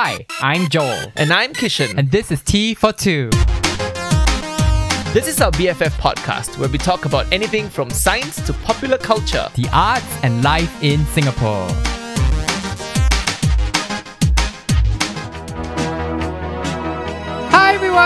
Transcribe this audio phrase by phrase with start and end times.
[0.00, 1.94] Hi, I'm Joel, And I'm Kishan.
[1.96, 3.30] and this is Tea for Two.
[5.12, 9.48] this is our BFF podcast where we talk about anything from science to popular culture.
[9.56, 11.66] The arts and life in Singapore.
[17.50, 17.98] Hi everyone,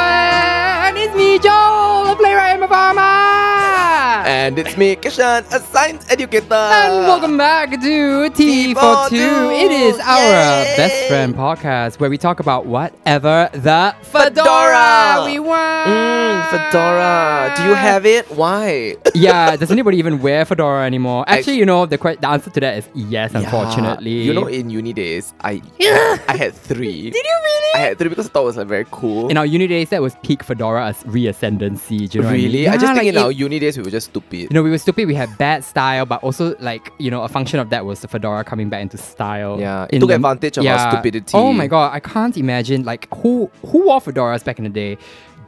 [4.64, 6.54] it's me, Kishan, a science educator.
[6.54, 9.16] And welcome back to T for T4 Two.
[9.50, 10.74] It is our Yay!
[10.76, 15.24] best friend podcast where we talk about whatever the fedora, Fedora.
[15.26, 15.88] we want.
[15.88, 17.54] Mm, fedora.
[17.56, 18.30] Do you have it?
[18.30, 18.96] Why?
[19.14, 21.24] yeah, does anybody even wear fedora anymore?
[21.26, 23.40] Actually, you know, the que- the answer to that is yes, Yeah.
[23.40, 24.22] unfortunately.
[24.22, 25.60] You know, in uni days, I
[26.28, 27.10] I had three.
[27.10, 27.74] Did you really?
[27.74, 29.28] I had three because I thought it was like very cool.
[29.28, 32.08] in our uni days, that was peak fedora as reascendancy.
[32.08, 32.44] Do you know what I mean?
[32.52, 32.68] really?
[32.68, 34.51] I, Yeah, just think like in our it- uni days we were just stupid.
[34.52, 35.08] You know, we were stupid.
[35.08, 38.08] We had bad style, but also like you know, a function of that was the
[38.08, 39.58] fedora coming back into style.
[39.58, 41.32] Yeah, it took the- advantage of our stupidity.
[41.34, 44.98] Oh my god, I can't imagine like who who wore fedoras back in the day.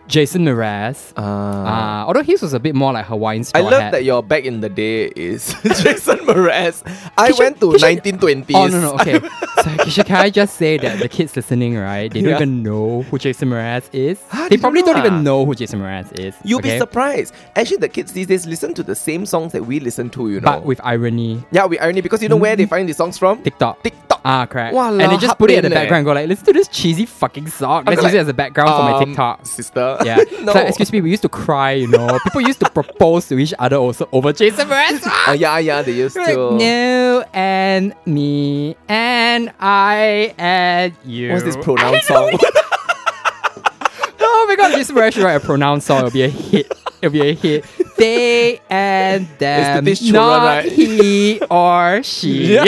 [0.07, 1.13] Jason Mraz.
[1.17, 2.03] Ah.
[2.03, 3.93] Uh, although his was a bit more like Hawaiian I love hat.
[3.93, 6.83] that your back in the day is Jason Mraz.
[7.17, 8.55] I Kishan- went to Kishan- 1920s.
[8.55, 9.19] Oh no no okay.
[9.21, 12.13] so Kisha, can I just say that the kids listening, right?
[12.13, 12.37] They don't Yeah.
[12.37, 14.21] even know who Jason Mraz is.
[14.29, 16.35] Huh, they probably don't even know who Jason Mraz is.
[16.45, 16.75] You'll okay?
[16.75, 17.33] be surprised.
[17.57, 20.41] Actually, the kids these days listen to the same songs that we listen to, you
[20.41, 20.45] know.
[20.53, 23.43] But with irony, yeah, with irony because you know where they find these songs from?
[23.43, 23.83] TikTok.
[23.83, 24.21] TikTok.
[24.27, 24.75] Ah, correct.
[24.75, 25.81] Walao, and they just put it in the eh.
[25.83, 27.85] background and go like, listen to this cheesy fucking song.
[27.85, 29.45] Let's like, use it as a background for my Um, TikTok.
[29.47, 29.94] Sister.
[30.05, 30.17] Yeah.
[30.43, 30.53] no.
[30.53, 32.19] So, excuse me, we used to cry, you know.
[32.25, 35.03] People used to propose to each other also over Jason Mraz.
[35.29, 36.57] Uh, yeah, yeah, they used Like, to.
[36.57, 41.33] no, and me, and I, and you.
[41.33, 42.39] What's this pronoun song?
[44.27, 45.99] Oh my god, Jason Mraz should write a pronoun song.
[45.99, 46.71] It'll be a hit.
[47.01, 47.65] It'll be a hit.
[47.97, 50.71] They and them, these children, not right?
[50.73, 52.55] he or she.
[52.55, 52.65] Yeah.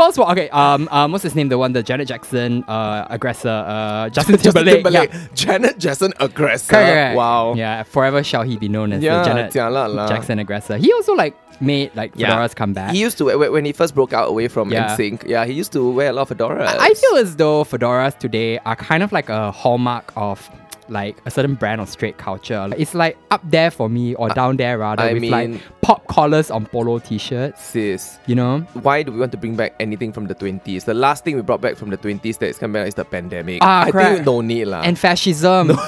[0.00, 0.16] Who else?
[0.16, 1.50] wa- Okay, um, um, what's his name?
[1.50, 4.74] The one, the Janet Jackson, uh, aggressor, uh, Justin Timberlake.
[4.76, 5.12] Timberlake.
[5.12, 5.26] Yeah.
[5.34, 6.70] Janet Jackson aggressor.
[6.72, 7.16] Correct, correct.
[7.16, 7.52] Wow.
[7.54, 9.52] Yeah, forever shall he be known as Yeah, the Janet.
[10.08, 10.78] Jackson aggressor.
[10.78, 12.30] He also like made like Yeah.
[12.34, 12.92] fedoras come back.
[12.92, 14.96] He used to wear, when he first broke out away from Yeah.
[14.96, 15.28] NSYNC.
[15.28, 16.66] Yeah, he used to wear a lot of fedoras.
[16.66, 20.48] I feel as though fedoras today are kind of like a hallmark of
[20.90, 22.68] like a certain brand of straight culture.
[22.76, 26.06] It's like up there for me, or down there rather, I with mean- like pop
[26.08, 27.62] collars on polo t-shirts.
[27.62, 28.18] sis.
[28.26, 28.60] You know?
[28.74, 30.84] Why do we want to bring back anything from the 20s?
[30.84, 33.04] The last thing we brought back from the 20s that is coming back is the
[33.04, 33.58] pandemic.
[33.62, 34.14] Ah, I correct.
[34.14, 34.82] think no need lah.
[34.82, 35.78] And fascism, no.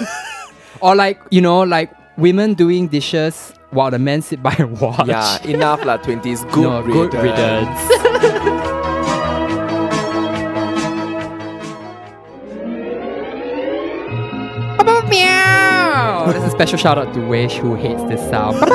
[0.81, 5.07] or like you know, like women doing dishes while the men sit by and watch.
[5.09, 6.45] yeah, enough lah 20s.
[6.53, 8.69] Good no, good riddance.
[16.03, 16.33] riddance.
[16.35, 18.57] That's a special shout out to Wish who hates this sound.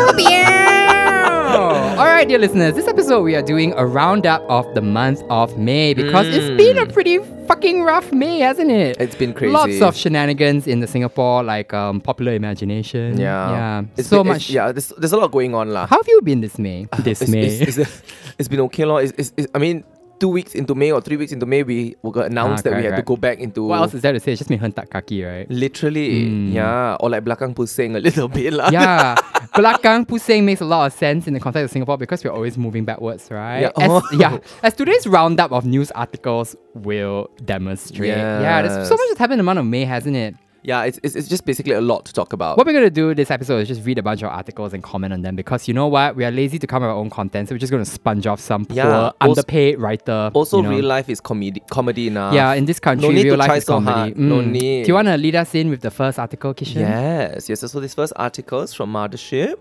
[1.58, 5.58] All right, dear listeners, this episode we are doing a roundup of the month of
[5.58, 7.18] May because it's been a pretty
[7.48, 8.98] fucking rough May, hasn't it?
[9.00, 9.54] It's been crazy.
[9.54, 13.18] Lots of shenanigans in the Singapore, like um, popular imagination.
[13.20, 13.50] yeah.
[13.52, 13.84] yeah.
[13.96, 14.50] It's so been- much.
[14.50, 15.88] yeah, there's, there's a lot going on lah.
[15.88, 16.88] How have you been this May?
[17.00, 17.46] This It's, May.
[17.48, 18.02] it's, it's,
[18.38, 19.02] it's been okay lor.
[19.02, 19.84] It's, I mean,
[20.20, 22.76] two weeks into May or three weeks into May, we, we got announced Ah, that
[22.78, 23.64] we correct, had to go back into.
[23.66, 24.32] what else is there to say?
[24.34, 25.50] It's just me hentak kaki, right?
[25.50, 26.54] Literally, Mm.
[26.54, 26.98] yeah.
[27.00, 28.70] Or like belakang pusing a little bit lah.
[28.72, 29.16] yeah.
[29.58, 32.58] Belakang pusing makes a lot of sense in the context of Singapore because we're always
[32.58, 33.62] moving backwards, right?
[33.62, 33.72] Yeah.
[33.78, 34.02] As, Oh.
[34.14, 34.38] yeah.
[34.62, 38.10] As today's roundup of news articles will demonstrate.
[38.18, 40.36] Yeah, there's so much that's happened in the month of May, hasn't it?
[40.68, 42.58] Yeah, it's, it's, it's just basically a lot to talk about.
[42.58, 44.84] What we're going to do this episode is just read a bunch of articles and
[44.84, 46.18] comment on them because you know what?
[46.18, 47.90] We are lazy to come up with our own content, so we're just going to
[47.90, 50.30] sponge off some poor, Yeah, also- underpaid writer.
[50.34, 50.70] Also, you know.
[50.72, 52.34] real life is comedy, comedy now.
[52.34, 53.96] Yeah, in this country, No need real to life try is so comedy.
[54.12, 54.18] hard.
[54.18, 54.52] No Mm.
[54.52, 54.84] need.
[54.84, 56.82] Do you want to lead us in with the first article, Kishan?
[56.82, 57.62] Yes, yes.
[57.62, 59.56] So this first article is from Mothership,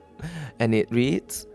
[0.58, 1.46] and it reads: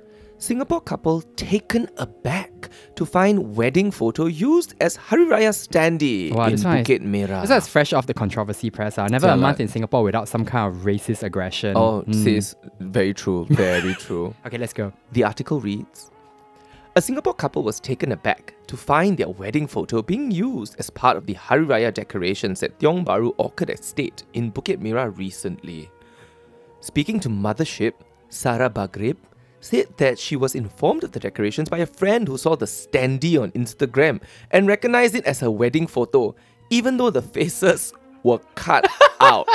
[0.42, 6.52] Singapore couple taken aback to find wedding photo used as Hari Raya standee Wow, in
[6.54, 7.42] this is- Bukit Merah.
[7.42, 8.98] This one's fresh off the controversy press.
[8.98, 9.06] Uh.
[9.06, 9.40] Never a Jialat.
[9.40, 11.78] month in Singapore without some kind of racist aggression.
[11.78, 12.24] oh, Mm.
[12.24, 14.34] sis, very true, very true.
[14.48, 14.92] Okay, let's go.
[15.12, 16.10] The article reads
[16.96, 21.18] A Singapore couple was taken aback to find their wedding photo being used as part
[21.18, 25.92] of the Hari Raya decorations at Tiong Bahru Orchid Estate in Bukit Merah recently.
[26.80, 27.94] Speaking to Mothership,
[28.30, 29.18] Sarah Bagharib
[29.62, 33.42] said that she was informed of the decorations by a friend who saw the standee
[33.42, 34.22] on Instagram
[34.52, 36.36] and recognized it as her wedding photo,
[36.70, 37.94] even though the faces
[38.24, 38.86] were cut
[39.22, 39.48] out.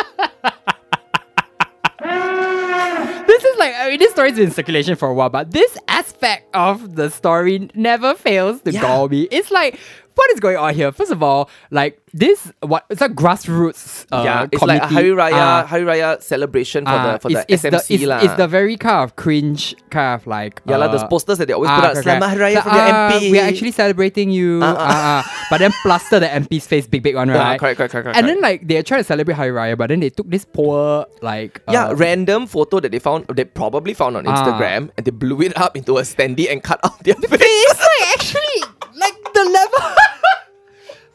[3.26, 5.76] This is like, I mean, this story's been in circulation for a while, but this
[5.88, 8.80] aspect of the story never fails to Yeah.
[8.80, 9.22] gall me.
[9.30, 9.78] It's like,
[10.16, 10.90] what is going on here?
[10.92, 14.06] First of all, like this, what it's a grassroots.
[14.10, 14.94] Uh, yeah, it's like a committee.
[15.14, 18.14] Hari Raya, Ah, Hari Raya celebration for ah, the for the it's, it's SMC the,
[18.16, 21.38] it's, it's the very kind of cringe kind of like yeah, like uh, those posters
[21.38, 22.04] that they always ah, put out.
[22.04, 22.64] Selamat Hari Raya correct.
[22.64, 23.30] from Ah, MP.
[23.30, 24.60] We are actually celebrating you.
[24.62, 25.46] Ah, Ah, ah.
[25.50, 27.60] but then plaster the MP's face big, big one, Yeah, right?
[27.60, 30.00] correct, correct, correct, correct, And then like they're trying to celebrate Hari Raya, but then
[30.00, 34.16] they took this poor like yeah, uh, random photo that they found, they probably found
[34.16, 34.32] on Ah.
[34.32, 37.40] Instagram, and they blew it up into a standee and cut out their face.
[37.44, 38.60] it's like actually
[38.96, 39.80] like the level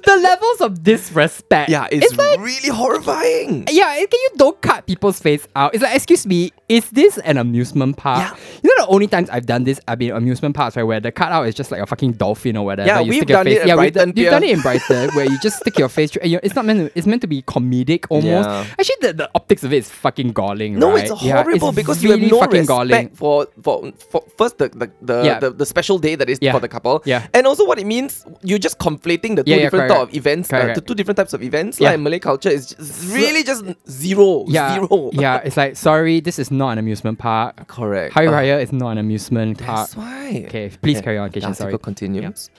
[0.03, 1.69] the levels of disrespect.
[1.69, 3.65] Yeah, it's, it's like really horrifying.
[3.69, 5.73] yeah, can you don't cut people's face out?
[5.73, 8.19] It's like, excuse me, is this an amusement park?
[8.19, 8.43] Yeah.
[8.63, 11.11] You know the only times I've done this, I've been amusement parks right where the
[11.11, 12.87] cutout is just like a fucking dolphin or whatever.
[12.87, 13.59] Yeah, you we've stick your done face.
[13.59, 16.11] it yeah, we've Brighton you've done it in Brighton where you just stick your face.
[16.11, 16.97] through- it's not meant to.
[16.97, 18.49] It's meant to be comedic almost.
[18.49, 18.65] Yeah.
[18.79, 20.79] Actually, the, the optics of it is fucking galling.
[20.79, 21.09] No, right?
[21.09, 23.09] it's Yeah, horrible it's because you really have no fucking respect galling.
[23.09, 25.39] for, for for first the the the, Yeah.
[25.39, 26.53] the, the special day that is Yeah.
[26.53, 27.27] for the couple, Yeah.
[27.33, 28.25] and also what it means.
[28.43, 30.75] You're just conflating the two Yeah, yeah, different correct, type of events, correct, uh, correct.
[30.79, 31.79] the two different types of events.
[31.79, 31.91] Yeah.
[31.91, 35.09] Like Malay culture is just really just zero, Yeah, zero.
[35.13, 35.41] yeah.
[35.43, 37.67] It's like sorry, this is not an amusement park.
[37.67, 38.13] correct.
[38.13, 39.89] Hari Uh, Raya is not an amusement park.
[39.89, 40.45] That's why.
[40.47, 41.01] Okay, please Yeah.
[41.01, 41.55] carry on, The Kishan.
[41.55, 41.77] Sorry.
[41.77, 42.49] continues.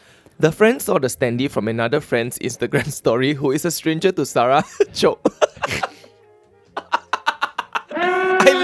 [0.41, 4.27] The friend saw the standee from another friend's Instagram story who is a stranger to
[4.27, 5.19] Sarah Cho.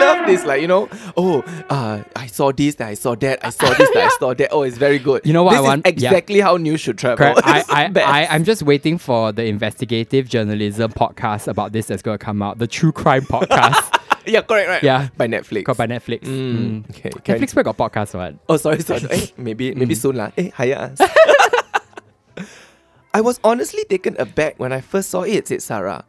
[0.08, 3.44] I love this, like, you know, oh, uh, I saw this, then I saw that,
[3.44, 4.48] I saw this, then I saw that.
[4.52, 5.22] Oh, it's very good.
[5.24, 5.86] You know what this I want?
[5.86, 5.90] Yeah.
[5.92, 7.16] exactly how news should travel.
[7.34, 7.40] Correct.
[7.44, 12.18] I, I, I, I'm just waiting for the investigative journalism podcast about this that's going
[12.18, 12.58] to come out.
[12.58, 13.94] The true crime podcast
[14.26, 14.82] yeah, correct, right?
[14.82, 15.08] Yeah.
[15.16, 15.64] By Netflix.
[15.64, 16.20] called by Netflix.
[16.22, 16.90] Mm, Mm.
[16.90, 18.34] okay, Netflix where got podcast what?
[18.48, 19.02] Oh, sorry, sorry.
[19.10, 19.98] eh, maybe maybe Mm.
[19.98, 20.30] soon lah.
[20.36, 21.00] Eh, hire us.
[23.14, 26.04] I was honestly taken aback when I first saw it, said Sarah.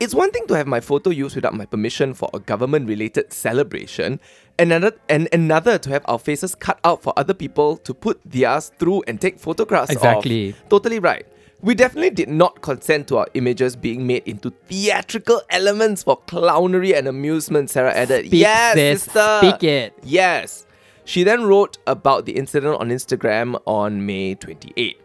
[0.00, 4.20] It's one thing to have my photo used without my permission for a government-related celebration,
[4.58, 8.20] and another, and another to have our faces cut out for other people to put
[8.24, 9.96] theirs through and take photographs of.
[9.96, 10.54] Exactly.
[10.68, 11.26] Totally right.
[11.60, 16.94] We definitely did not consent to our images being made into theatrical elements for clownery
[16.94, 18.26] and amusement, Sarah added.
[18.26, 19.02] Speak, yes, sis.
[19.04, 19.38] sister.
[19.40, 19.94] Speak it.
[20.02, 20.66] Yes.
[21.06, 25.00] She then wrote about the incident on Instagram on May 28.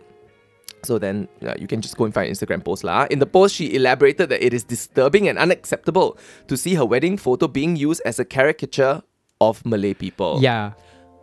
[0.85, 3.07] So then uh, you can just go and find Instagram post lah.
[3.09, 6.17] In the post, she elaborated that it is disturbing and unacceptable
[6.47, 9.01] to see her wedding photo being used as a caricature
[9.41, 10.39] of Malay people.
[10.41, 10.71] Yeah.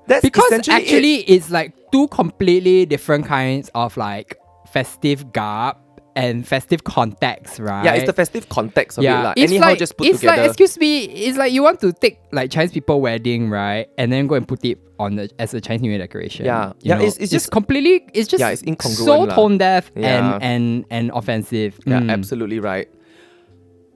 [0.07, 0.83] that's Because essentially it.
[0.83, 4.37] actually, it's like two completely different kinds of like
[4.71, 5.77] festive garb
[6.17, 7.85] and festive context, right?
[7.85, 9.35] yeah, it's the festive context of it lah.
[9.37, 10.39] It's Anyhow, like, just put it's together.
[10.43, 14.11] like, excuse me, it's like you want to take like Chinese people wedding, right, and
[14.11, 16.47] then go and put it on the as a Chinese New Year decoration.
[16.47, 16.69] Yeah.
[16.81, 17.01] you Yeah, know?
[17.03, 20.37] it's- it's just- completely, it's just Yeah, it's incongruent so tone deaf Yeah.
[20.37, 21.79] and and and offensive.
[21.87, 22.11] Yeah, Mm.
[22.11, 22.89] absolutely right.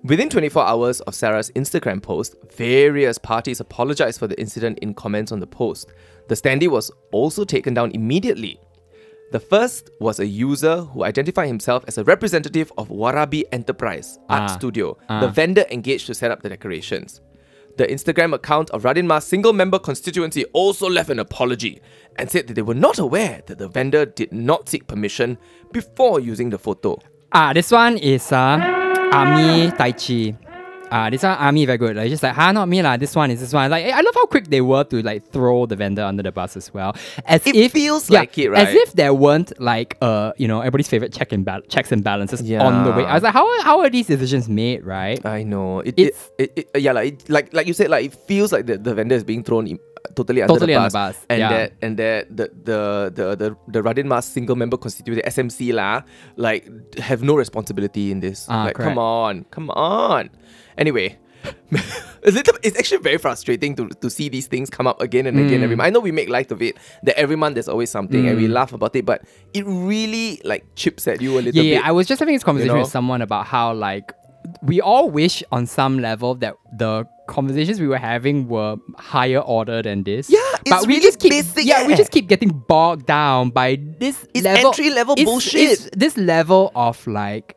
[0.03, 5.31] Within 24 hours of Sarah's Instagram post, various parties apologized for the incident in comments
[5.31, 5.89] on the post.
[6.29, 8.59] The standee was also taken down immediately.
[9.33, 14.51] The first was a user who identified himself as a representative of Warabi Enterprise Art
[14.51, 15.21] Ah, Studio, ah.
[15.21, 17.21] the vendor engaged to set up the decorations.
[17.77, 21.81] The Instagram account of Radin Mas single member constituency also left an apology
[22.17, 25.39] and said that they were not aware that the vendor did not seek permission
[25.73, 26.99] before using the photo.
[27.33, 28.59] Ah, this one is uh,
[29.13, 29.93] Army Tai
[30.91, 31.97] Ah, this one Army very good.
[31.97, 32.97] Like just like, huh, not me lah.
[32.97, 33.71] This one is this one.
[33.71, 36.57] Like I love how quick they were to like throw the vendor under the bus
[36.57, 36.95] as well.
[37.27, 38.69] As It if feels yeah, like it, right?
[38.69, 42.03] As if there weren't like uh, you know, everybody's favorite check and bal- checks and
[42.03, 42.65] balances yeah.
[42.67, 43.05] on the way.
[43.05, 45.25] I was like, how how are these decisions made, right?
[45.25, 45.81] I know.
[45.81, 48.53] It, It's- it, it, it yeah, like, it, like like you said, like it feels
[48.53, 49.79] like the, the vendor is being thrown in,
[50.15, 51.49] totally under Totally the bus, bus, and yeah.
[51.49, 52.81] that and that the the
[53.15, 56.03] the the, the Radin Mas single member constituency SMC lah,
[56.37, 56.69] like
[56.99, 58.47] have no responsibility in this.
[58.49, 58.89] Ah, like, correct.
[58.89, 60.31] come on, come on.
[60.79, 61.19] Anyway.
[62.23, 65.39] it's, little, it's actually very frustrating to, to see these things come up again and
[65.41, 65.65] again Mm.
[65.65, 65.87] every month.
[65.87, 68.45] I know we make light of it that every month there's always something and we
[68.47, 68.53] Mm.
[68.53, 69.23] laugh about it, but
[69.55, 71.89] it really like chips at you a little Yeah, yeah.
[71.89, 72.83] I was just having this conversation know?
[72.83, 74.13] with someone about how like
[74.63, 79.83] we all wish on some level that the conversations we were having were higher order
[79.83, 80.29] than this.
[80.31, 83.51] Yeah, but it's we really just keep basic, yeah, we just keep getting bogged down
[83.51, 85.61] by this It's level entry-level it's- bullshit.
[85.71, 87.57] it's this level of like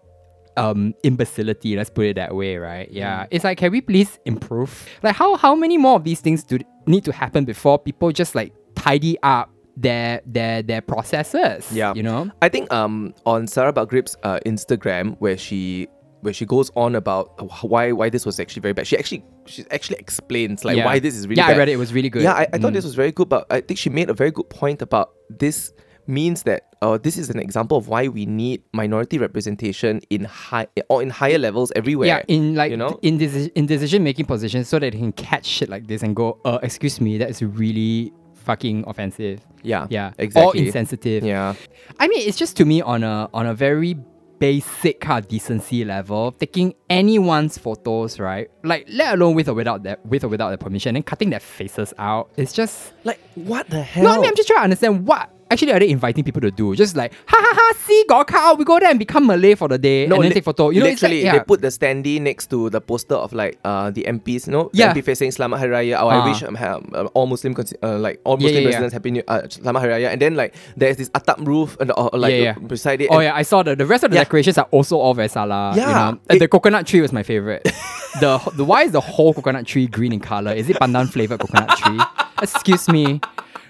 [0.56, 2.96] um imbecility let's put it that way right Mm.
[2.96, 6.44] yeah it's like can we please improve like how how many more of these things
[6.44, 11.94] do need to happen before people just like tidy up their their their processes Yeah.
[11.96, 15.88] you know I think um on Sarah Bagharib's uh, Instagram where she
[16.24, 17.26] where she goes on about
[17.64, 18.88] why why this was actually very bad.
[18.88, 20.86] She actually she actually explains like Yeah.
[20.86, 21.44] why this is really bad.
[21.44, 21.56] yeah bad.
[21.56, 22.76] i read it it was really good Yeah, I, I thought Mm.
[22.76, 25.74] this was very good, but I think she made a very good point about this
[26.06, 30.68] means that uh, this is an example of why we need minority representation in high
[30.90, 32.08] or in higher levels everywhere.
[32.08, 33.00] Yeah, in like you know?
[33.02, 36.14] in deci- in decision making positions, so that they can catch shit like this and
[36.16, 39.40] go, uh, excuse me, that is really fucking offensive.
[39.62, 39.88] Yeah.
[39.90, 40.60] Yeah, exactly.
[40.62, 41.24] or insensitive.
[41.24, 41.54] Yeah.
[42.00, 43.96] I mean, it's just to me on a on a very
[44.44, 48.52] basic kind of decency level, taking anyone's photos, right?
[48.62, 51.40] Like, let alone with or without that, with or without their permission, and cutting their
[51.40, 52.30] faces out.
[52.36, 54.04] It's just Like what the hell?
[54.04, 54.10] no.
[54.10, 56.76] I mean, I'm just trying to understand what actually are they inviting people to do?
[56.76, 58.58] Just like ha ha ha, see, got cut.
[58.58, 60.70] We go there and become Malay for the day, and then li- take photo.
[60.70, 61.38] You know, it's like, literally, yeah.
[61.40, 64.70] they put the standee next to the poster of like uh the MPs, you know,
[64.74, 64.94] Yeah.
[64.94, 66.02] MP facing Selamat Hari Raya.
[66.04, 66.24] Or Ah.
[66.24, 68.68] I wish um, ha- um, all Muslim, uh, like all Muslim yeah, yeah.
[68.68, 70.10] residents happy new uh, Selamat Hari Raya.
[70.12, 72.54] And then like there's this atap roof and uh, like Yeah, yeah.
[72.60, 73.08] beside it.
[73.12, 75.74] Oh yeah, I saw the the rest of the decorations are also all very Salah.
[75.76, 75.94] you Yeah.
[75.94, 76.20] know.
[76.30, 77.64] And It- the coconut tree was my favorite.
[78.20, 80.52] the the why is the whole coconut tree green in color?
[80.54, 82.00] Is it pandan flavored coconut tree?
[82.42, 83.22] Excuse me.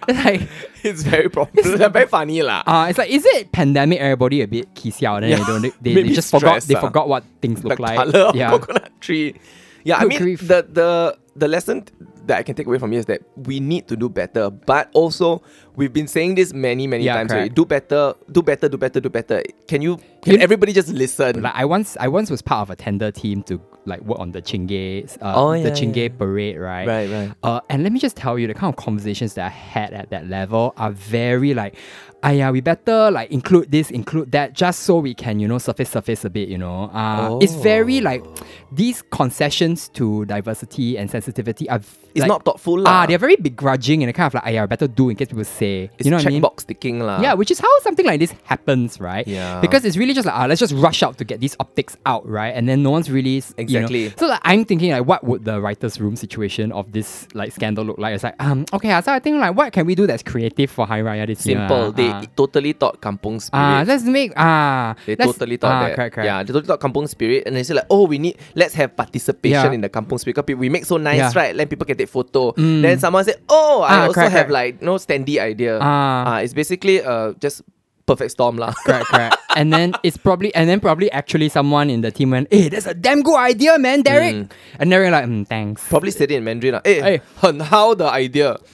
[0.08, 0.50] It's like
[0.84, 2.64] it's very popular, it's very funny lah.
[2.66, 4.00] uh, it's like is it pandemic?
[4.00, 5.38] Everybody a bit kisiao, then Yeah.
[5.38, 6.82] they don't they, they, just forgot stress, they ah.
[6.82, 7.96] forgot what things look like.
[7.98, 8.50] color of yeah.
[8.52, 9.36] coconut tree.
[9.84, 10.40] Yeah, I mean grief.
[10.48, 11.84] the the the lesson
[12.26, 14.50] that I can take away from here is that we need to do better.
[14.50, 15.42] But also
[15.76, 17.32] we've been saying this many many Yeah, times.
[17.32, 17.56] correct.
[17.56, 19.44] Do better, do better, do better, do better.
[19.68, 19.98] Can you?
[20.24, 21.42] Can You- everybody just listen?
[21.44, 24.32] Like I once I once was part of a tender team to like work on
[24.32, 26.18] the Chingay uh, Oh, the Chingay yeah.
[26.18, 26.88] parade, right?
[26.88, 27.32] Right, right.
[27.44, 30.10] Uh, and let me just tell you, the kind of conversations that I had at
[30.12, 31.76] that level are very like,
[32.24, 35.58] ah yeah, we better like include this, include that, just so we can, you know,
[35.58, 36.86] surface surface a bit, you know.
[36.94, 38.24] Uh, It's very like
[38.72, 41.82] these concessions to diversity and sensitivity are
[42.16, 44.66] It's like, not thoughtful Ah, they're very begrudging and they're kind of like, ah yeah,
[44.66, 46.42] better do in case people say, It's you know what I mean?
[46.42, 47.22] checkbox ticking lah.
[47.22, 49.28] Yeah, which is how something like this happens, right?
[49.28, 49.60] Yeah.
[49.62, 52.28] Because it's really just like, ah, let's just rush out to get these optics out,
[52.28, 52.54] right?
[52.56, 54.14] And then no one's really s- you know- Exactly.
[54.18, 57.84] so like, I'm thinking like, what would the writers' room situation of this like scandal
[57.84, 58.14] look like?
[58.16, 60.70] It's like, um, okay, ah, so I think like, what can we do that's creative
[60.70, 61.58] for Hari Raya this year?
[61.58, 61.90] simple.
[61.90, 61.92] ah?
[61.92, 62.22] they Ah.
[62.36, 63.64] totally thought kampung spirit.
[63.64, 64.96] Ah, let's make ah.
[65.06, 65.96] They totally thought ah, that.
[65.96, 66.26] Correct, correct.
[66.28, 68.96] Yeah, they totally thought kampung spirit, and they say like, oh, we need let's have
[68.96, 69.78] participation Yeah.
[69.78, 70.38] in the kampung spirit.
[70.58, 71.32] We make so nice, Yeah.
[71.36, 71.56] right?
[71.58, 72.52] Then people can take photo.
[72.60, 72.82] Mm.
[72.84, 74.80] Then someone said, oh, I Ah, also correct, have correct.
[74.80, 75.80] like no standy idea.
[75.82, 76.40] Ah.
[76.44, 77.64] it's basically uh just
[78.06, 78.76] perfect storm lah.
[78.86, 79.40] correct, correct.
[79.56, 82.84] and then it's probably, and then probably actually someone in the team went, "Hey, that's
[82.86, 84.52] a damn good idea, man, Derek." Mm.
[84.80, 86.76] And Derek like, mm, "Thanks." Probably said it in Mandarin.
[86.76, 86.84] lah.
[86.84, 87.16] Hey, Hey.
[87.40, 87.60] hey.
[87.64, 88.60] how the idea?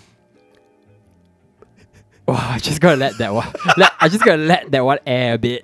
[2.29, 3.47] Wow, I just gotta let that one.
[3.77, 5.63] let, I just gotta let that one air a bit.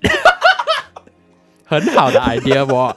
[1.65, 2.95] 很好的 idea 我。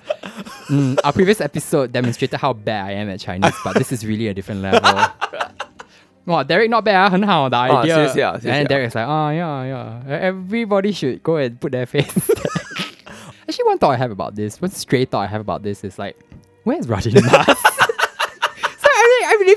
[0.69, 4.29] Mm, our previous episode demonstrated how bad I am at Chinese, but this is really
[4.29, 4.81] a different level.
[6.29, 7.07] Wow, Derek, not bad.
[7.07, 7.97] Ah, 很好的 idea.
[7.97, 8.51] Oh, and 谢谢.
[8.51, 10.03] And like, oh, yeah, yeah.
[10.07, 12.05] Everybody should go and put their face.
[13.49, 15.99] Actually, one thought I have about this, one stray thought I have about this is
[15.99, 16.19] like,
[16.65, 17.57] where's Radin Mas?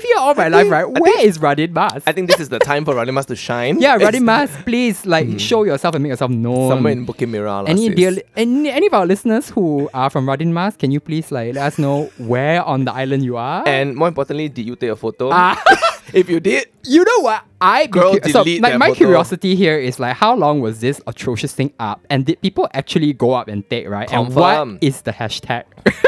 [0.00, 0.86] I've here all my life, right?
[0.88, 2.02] Where is Radin Mas?
[2.06, 3.80] I think this is the time for Radin Mas to shine.
[3.80, 6.68] Yeah, Radin Mas, please like show yourself and make yourself known.
[6.70, 7.68] Somewhere in Bukit Merah.
[7.68, 11.00] any dear, li- any, any of our listeners who are from Radin Mas, can you
[11.00, 13.62] please like let us know where on the island you are?
[13.66, 15.30] And more importantly, did you take a photo?
[15.32, 15.60] Ah.
[16.12, 17.44] if you did, you know what?
[17.60, 18.94] I Girl, cu- so like my photo.
[18.94, 23.12] curiosity here is like how long was this atrocious thing up, and did people actually
[23.12, 24.12] go up and take right?
[24.12, 24.72] And Confirm.
[24.74, 25.64] what is the hashtag?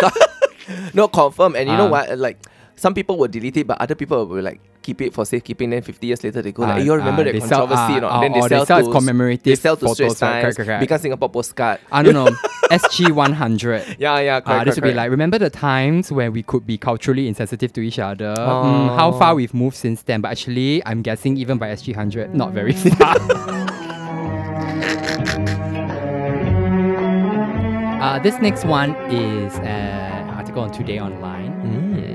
[0.95, 1.55] no confirm.
[1.57, 1.91] And you know Ah.
[1.91, 2.19] what?
[2.19, 2.39] Like
[2.77, 5.71] some people will delete it, but other people will like keep it for safekeeping.
[5.71, 7.97] Then 50 years later, they go Ah, like, "You remember ah, that sell- controversy?" ah,
[7.97, 8.13] or not?
[8.13, 10.57] ah, then they sell, they sell to commemorative They sell to photos, Straits Times, correct,
[10.69, 10.81] correct.
[10.81, 11.81] become Singapore postcard.
[11.93, 12.29] I don't know.
[12.71, 13.85] SG one hundred.
[13.99, 14.37] yeah, yeah.
[14.37, 17.73] Uh, Correct, this would be like, remember the times when we could be culturally insensitive
[17.75, 18.35] to each other?
[18.35, 19.19] Mm, how Oh.
[19.19, 20.21] far we've moved since then.
[20.23, 23.17] But actually, I'm guessing even by SG100, not very far.
[28.01, 31.53] uh, this next one is an article on Today Online.
[31.63, 32.14] Mm.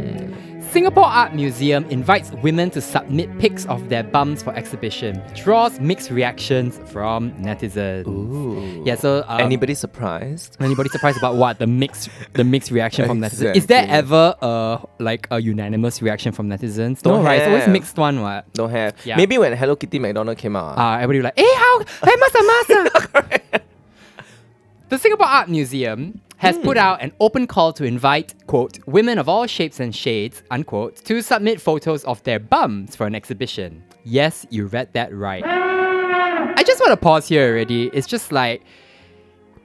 [0.71, 5.19] Singapore Art Museum invites women to submit pics of their bums for exhibition.
[5.35, 8.07] Draws mixed reactions from netizens.
[8.07, 8.83] Ooh.
[8.85, 10.57] Yeah, so um, Anybody surprised?
[10.59, 13.55] Anybody surprised about what the mixed the mixed reaction from netizens?
[13.55, 17.01] Is there ever a like a unanimous reaction from netizens?
[17.01, 17.39] Don't right?
[17.41, 18.21] It's always mixed one.
[18.21, 18.53] What?
[18.53, 18.93] Don't have.
[19.03, 19.17] Yeah.
[19.17, 20.77] Maybe when Hello Kitty McDonald came out.
[20.77, 21.79] Uh, everybody was like, hey, how?
[21.79, 23.61] Hey, masa masa.
[24.89, 26.83] the Singapore Art Museum has put hmm.
[26.83, 31.21] out an open call to invite, quote, women of all shapes and shades, unquote, to
[31.21, 33.83] submit photos of their bums for an exhibition.
[34.05, 35.43] Yes, you read that right.
[35.45, 37.89] I just want to pause here already.
[37.93, 38.63] It's just like,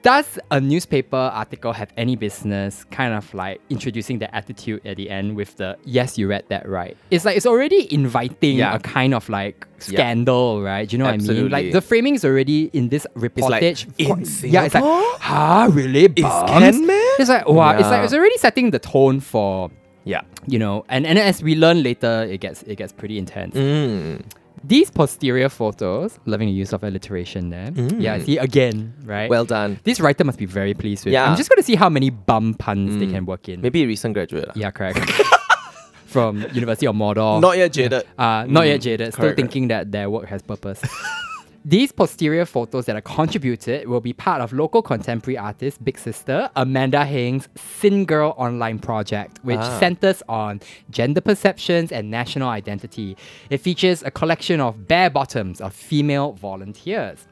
[0.04, 5.08] does a newspaper article have any business kind of like introducing the attitude at the
[5.08, 8.74] end with the yes you read that right it's like it's already inviting Yeah.
[8.76, 9.96] a kind of like Yeah.
[9.96, 13.06] scandal right do you know what i mean like the framing is already in this
[13.16, 15.18] like, reportage in quite- yeah it's like Singapore?
[15.20, 16.50] huh really bums?
[16.50, 17.14] can man?
[17.18, 19.70] it's like wow it's like it's already setting the tone for
[20.04, 20.20] yeah.
[20.46, 24.20] you know and, and as we learn later it gets it gets pretty intense Mm.
[24.66, 29.78] These posterior photos loving the use of alliteration there yeah see again right Well done.
[29.84, 31.12] this writer must be very pleased with.
[31.12, 31.28] Yeah.
[31.28, 33.60] I'm just going to see how many bum puns they can work in.
[33.60, 34.50] Maybe a recent graduate.
[34.54, 34.98] Yeah, correct.
[36.06, 37.40] from University of Mordor.
[37.40, 38.04] Not yet jaded.
[38.16, 40.80] Uh, not yet Mm, jaded, still correct, thinking that their work has purpose.
[41.66, 46.50] These posterior photos that are contributed will be part of local contemporary artist Big Sister
[46.56, 47.48] Amanda Heng's
[47.80, 49.78] Sin Girl online project, which Ah.
[49.80, 53.16] centers on gender perceptions and national identity.
[53.48, 57.26] It features a collection of bare bottoms of female volunteers.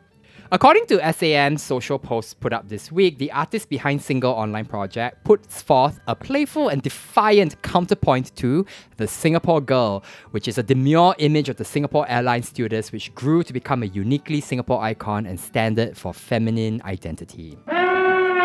[0.54, 5.24] According to SAM's social post put up this week, the artist behind Singirl Online Project
[5.24, 8.66] puts forth a playful and defiant counterpoint to
[8.98, 13.42] the Singapore Girl, which is a demure image of the Singapore Airlines stewardess which grew
[13.42, 17.56] to become a uniquely Singapore icon and standard for feminine identity.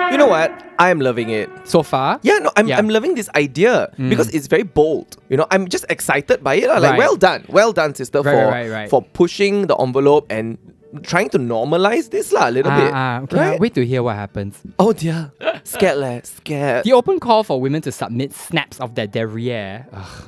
[0.09, 0.63] You know what?
[0.79, 1.49] I am loving it.
[1.65, 2.77] So far, Yeah, no, I'm, Yeah.
[2.77, 4.09] I'm loving this idea mm.
[4.09, 5.17] because it's very bold.
[5.27, 6.69] You know, I'm just excited by it.
[6.69, 6.97] Like, Right.
[6.97, 8.89] well done, well done, sister, Right, for right.
[8.89, 10.57] for pushing the envelope and
[11.03, 12.91] trying to normalize this lah a little Ah, bit.
[12.93, 13.59] ah, okay, right?
[13.59, 14.59] wait to hear what happens.
[14.79, 15.31] Oh dear,
[15.63, 16.83] scared leh, scared.
[16.85, 19.85] The open call for women to submit snaps of their derriere.
[19.93, 20.23] Ugh.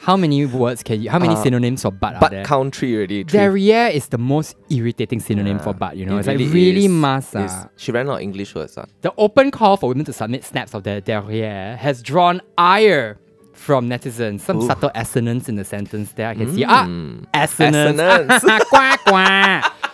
[0.00, 1.10] How many words can you?
[1.10, 2.44] How many Uh, synonyms for butt are But there?
[2.44, 3.24] country already.
[3.24, 3.38] three.
[3.38, 6.16] Derriere is the most irritating synonym for butt, you know.
[6.16, 6.90] It it's like really is.
[6.90, 7.36] must.
[7.36, 7.68] Ah.
[7.76, 8.78] She ran out of English words.
[8.78, 8.86] ah.
[9.02, 13.18] The open call for women to submit snaps of their derriere has drawn ire
[13.58, 14.40] from netizens.
[14.40, 14.66] Some Ooh.
[14.66, 16.64] subtle assonance in the sentence there I can see.
[16.64, 17.26] Ah, Mm.
[17.34, 18.00] assonance.
[18.00, 19.64] Assonance.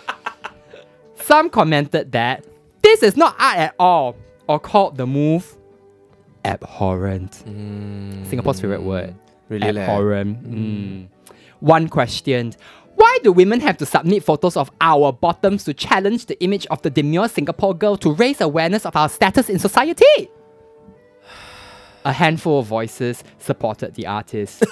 [1.21, 2.45] Some commented that
[2.83, 4.15] this is not art at all,
[4.47, 5.57] or called the move
[6.43, 7.33] abhorrent.
[8.29, 9.09] Singapore's favorite word.
[9.09, 9.15] Mm.
[9.49, 10.43] Really abhorrent.
[10.43, 11.07] Mm.
[11.61, 12.57] One questioned,
[12.95, 16.81] why do women have to submit photos of our bottoms to challenge the image of
[16.83, 20.05] the demure Singapore girl to raise awareness of our status in society?
[22.05, 24.63] A handful of voices supported the artist.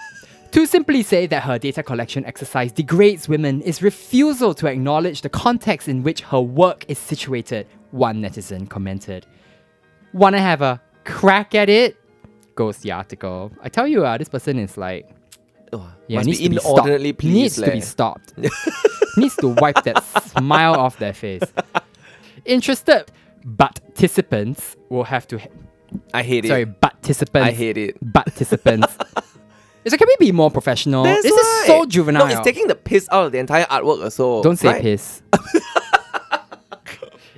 [0.52, 5.28] to simply say that her data collection exercise degrades women is refusal to acknowledge the
[5.28, 9.26] context in which her work is situated, one netizen commented.
[10.14, 11.96] Wanna have a crack at it?
[12.54, 13.52] Goes the article.
[13.62, 15.08] I tell you, uh, this person is like,
[15.72, 17.20] Oh, yeah, must needs be to be inordinately stopped.
[17.20, 17.34] pleased.
[17.34, 18.32] Needs to be stopped.
[19.18, 21.42] needs to wipe that smile off their face.
[22.46, 23.10] Interested
[23.58, 25.40] participants will have to.
[26.12, 26.48] I hate it.
[26.48, 27.48] Sorry, participants.
[27.48, 27.96] I hate it.
[28.12, 28.96] Participants.
[29.84, 31.04] It's like, can we be more professional?
[31.04, 31.60] That's this why.
[31.62, 32.26] is so juvenile.
[32.26, 34.42] No, it's taking the piss out of the entire artwork also.
[34.42, 34.82] Don't say right?
[34.82, 35.22] piss.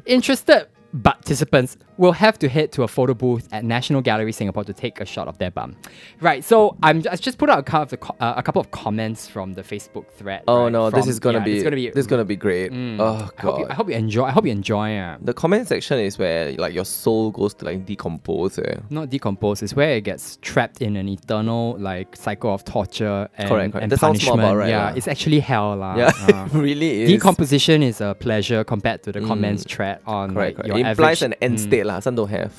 [0.07, 0.67] Interested
[1.03, 5.01] participants will have to head to a photo booth at National Gallery Singapore to take
[5.01, 5.77] a shot of their bum.
[6.21, 6.43] Right.
[6.45, 9.29] So I'm I just put out a couple of, the uh, a couple of comments
[9.29, 10.43] from the Facebook thread.
[10.49, 11.89] Oh right, no, this is gonna yeah, be This is gonna be.
[11.91, 12.73] this is gonna be great.
[12.73, 12.97] Mm.
[12.99, 14.25] Oh I hope, you, I hope you enjoy.
[14.25, 14.97] I hope you enjoy.
[14.97, 15.19] Uh.
[15.21, 18.59] The comment section is where like your soul goes to like decompose.
[18.59, 18.77] Eh.
[18.89, 19.63] Not decompose.
[19.63, 23.83] It's where it gets trapped in an eternal like cycle of torture and, Correct, correct.
[23.83, 24.41] and That punishment.
[24.41, 24.93] about right yeah, lah.
[24.97, 25.97] it's actually hell, lah.
[25.97, 27.11] Yeah, Uh, it really is.
[27.11, 29.71] Decomposition is a pleasure compared to the comments Mm.
[29.71, 30.69] thread on Correct, like, correct.
[30.69, 31.63] your implies average, an end Mm.
[31.63, 32.01] state lah.
[32.01, 32.53] Some don't have.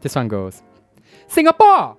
[0.00, 0.62] This one goes.
[1.28, 1.96] Singapore,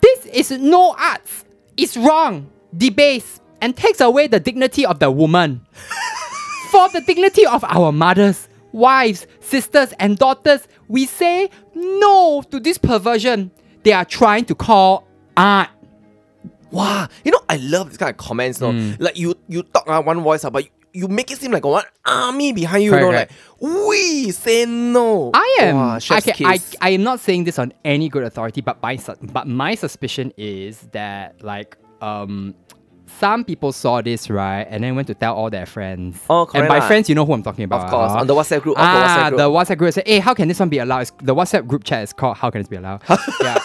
[0.00, 1.44] this is no arts.
[1.76, 5.60] It's wrong, debased, and takes away the dignity of the woman.
[6.70, 12.78] For the dignity of our mothers, wives, sisters, and daughters, we say no to this
[12.78, 13.50] perversion.
[13.82, 15.06] They are trying to call
[15.36, 15.68] art.
[16.70, 18.60] Wow, you know I love this kind of comments.
[18.60, 19.00] No, Mm.
[19.00, 21.64] like you you talk uh, one voice, uh, but you, you make it seem like
[21.64, 22.90] a one army behind you.
[22.90, 23.32] Correct, you know, correct.
[23.60, 25.30] like we say no.
[25.34, 25.76] I am.
[25.76, 26.58] Wow, okay, I.
[26.80, 30.32] I am not saying this on any good authority, but my su- but my suspicion
[30.36, 32.54] is that like um
[33.18, 36.16] some people saw this right and then went to tell all their friends.
[36.30, 37.84] Oh, And correct by friends, you know who I'm talking about.
[37.84, 38.18] of course, huh?
[38.18, 38.78] on the WhatsApp group.
[38.78, 39.38] of the Ah, WhatsApp group.
[39.38, 41.84] the WhatsApp group said, "Hey, how can this one be allowed?" It's, the WhatsApp group
[41.84, 43.02] chat is called "How can this be allowed?"
[43.42, 43.58] yeah,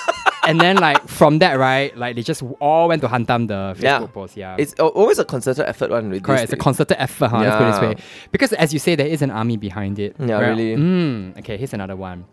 [0.47, 3.81] and then like from that, right, like they just all went to Hantam the Facebook
[3.81, 4.05] Yeah.
[4.08, 4.38] post.
[4.38, 7.39] Yeah, It's always a concerted effort one with Correct, it's a concerted effort, huh?
[7.39, 8.05] Let's put it this way.
[8.31, 10.15] Because as you say, there is an army behind it.
[10.19, 10.75] Yeah, really.
[10.75, 12.25] Mm, okay, here's another one.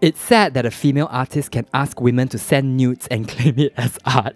[0.00, 3.72] It's sad that a female artist can ask women to send nudes and claim it
[3.76, 4.34] as art.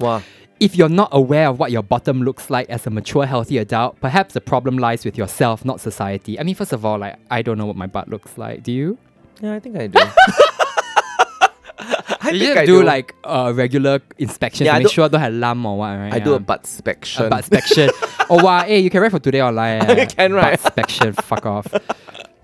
[0.00, 0.22] Wow.
[0.60, 4.00] If you're not aware of what your bottom looks like as a mature, healthy adult,
[4.00, 6.38] perhaps the problem lies with yourself, not society.
[6.40, 8.62] I mean, first of all, like I don't know what my butt looks like.
[8.62, 8.96] Do you?
[9.42, 9.98] Yeah, I think I do.
[12.20, 15.08] I you just I do, like a regular inspection Yeah, to I make do- sure
[15.08, 16.14] don't have lump or what, right?
[16.14, 17.26] I do a butt inspection.
[17.26, 17.90] A butt inspection.
[18.30, 19.82] oh wow, hey, you can write for today online.
[19.82, 20.06] I eh.
[20.06, 20.60] can, right?
[20.60, 21.66] Butt inspection, fuck off.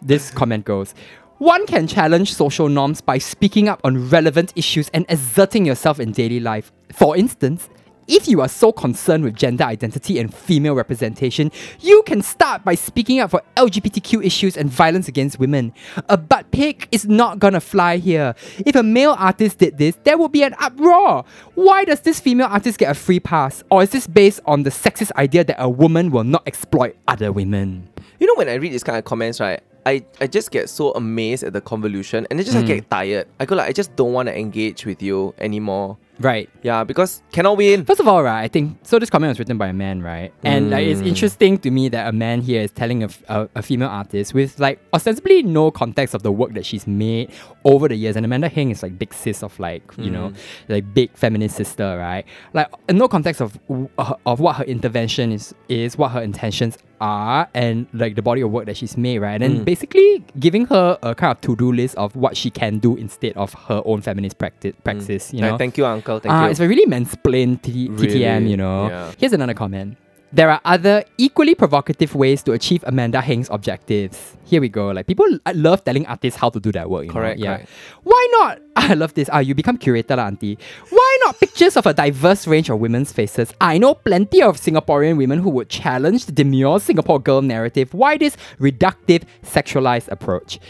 [0.03, 0.95] This comment goes.
[1.39, 6.13] One can challenge social norms by speaking up on relevant issues and asserting yourself in
[6.13, 6.71] daily life.
[6.93, 7.71] For instance,
[8.11, 12.75] if you are so concerned with gender identity and female representation, you can start by
[12.75, 15.73] speaking up for LGBTQ issues and violence against women.
[16.09, 18.35] A butt pic is not gonna fly here.
[18.67, 21.25] If a male artist did this, there would be an uproar.
[21.55, 23.63] Why does this female artist get a free pass?
[23.71, 27.31] Or is this based on the sexist idea that a woman will not exploit other
[27.33, 27.89] women?
[28.19, 30.91] You know, when I read these kind of comments, right, I, I just get so
[30.93, 32.67] amazed at the convolution and then just I Mm.
[32.67, 33.29] get tired.
[33.39, 35.97] I go like I just don't want to engage with you anymore.
[36.21, 36.51] Right.
[36.63, 37.87] Yeah, because cannot win.
[37.87, 38.99] First of all, right, I think so.
[38.99, 40.33] This comment was written by a man, right?
[40.45, 41.07] And like, it's Mm.
[41.07, 43.09] interesting to me that a man here is telling a
[43.55, 47.31] a female artist with like ostensibly no context of the work that she's made
[47.65, 48.17] over the years.
[48.17, 50.37] And Amanda Heng is like big sis of like you know Mm.
[50.69, 52.25] like big feminist sister, right?
[52.53, 53.59] Like no context of
[54.27, 58.51] of what her intervention is is, what her intentions are, and like the body of
[58.51, 59.41] work that she's made, right?
[59.43, 59.65] And Mm.
[59.65, 63.37] basically giving her a kind of to do list of what she can do instead
[63.37, 64.75] of her own feminist practice.
[64.85, 65.59] Practice, you Like, know.
[65.59, 66.19] thank you, uncle.
[66.21, 66.51] Thank Ah, you.
[66.51, 68.89] It's a really mansplained T- TTM, you know.
[68.89, 69.13] Yeah.
[69.19, 69.97] Here's another comment.
[70.33, 74.37] There are other equally provocative ways to achieve Amanda Heng's objectives.
[74.45, 74.91] Here we go.
[74.93, 77.07] Like people l- love telling artists how to do their work.
[77.07, 77.45] You Correct, Know?
[77.47, 77.57] Yeah.
[77.57, 77.71] correct.
[78.05, 78.61] Why not?
[78.77, 79.29] I love this.
[79.33, 80.57] Ah, you become curator, lah, auntie.
[80.91, 83.53] Why not pictures of a diverse range of women's faces?
[83.61, 87.93] I know plenty of Singaporean women who would challenge the demure Singapore girl narrative.
[87.93, 90.61] Why this reductive, sexualized approach?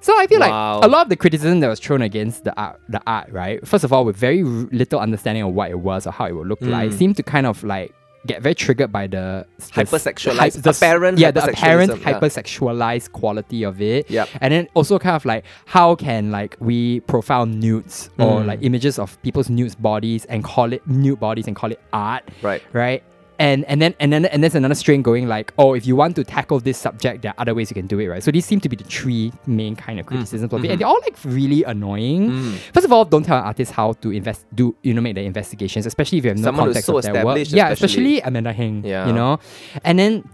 [0.00, 0.76] So I feel Wow.
[0.76, 3.66] like a lot of the criticism that was thrown against the art, the art, right?
[3.66, 6.46] First of all, with very little understanding of what it was or how it would
[6.46, 6.98] look like, Mm.
[6.98, 7.92] seemed to kind of like
[8.26, 12.12] get very triggered by the the Hypersexualized- the s- apparent yeah, the apparent yeah.
[12.20, 14.10] hypersexualized quality of it.
[14.10, 14.28] Yep.
[14.40, 18.46] And then also kind of like how can like we profile nudes or Mm.
[18.46, 22.24] like images of people's nude bodies and call it nude bodies and call it art,
[22.42, 22.62] Right.
[22.72, 23.02] right?
[23.38, 26.16] And and then and then and there's another string going like, oh, if you want
[26.16, 28.22] to tackle this subject, there are other ways you can do it, right?
[28.22, 30.88] So these seem to be the three main kind of criticisms of it, and they're
[30.88, 32.30] all like really annoying.
[32.30, 32.52] Mm.
[32.72, 35.22] First of all, don't tell an artist how to invest, do you know, make the
[35.22, 37.36] investigations, especially if you have no Someone context so of their work.
[37.38, 38.16] established, Yeah, especially.
[38.16, 38.84] especially Amanda Heng.
[38.84, 39.06] Yeah.
[39.06, 39.38] you know,
[39.84, 40.28] and then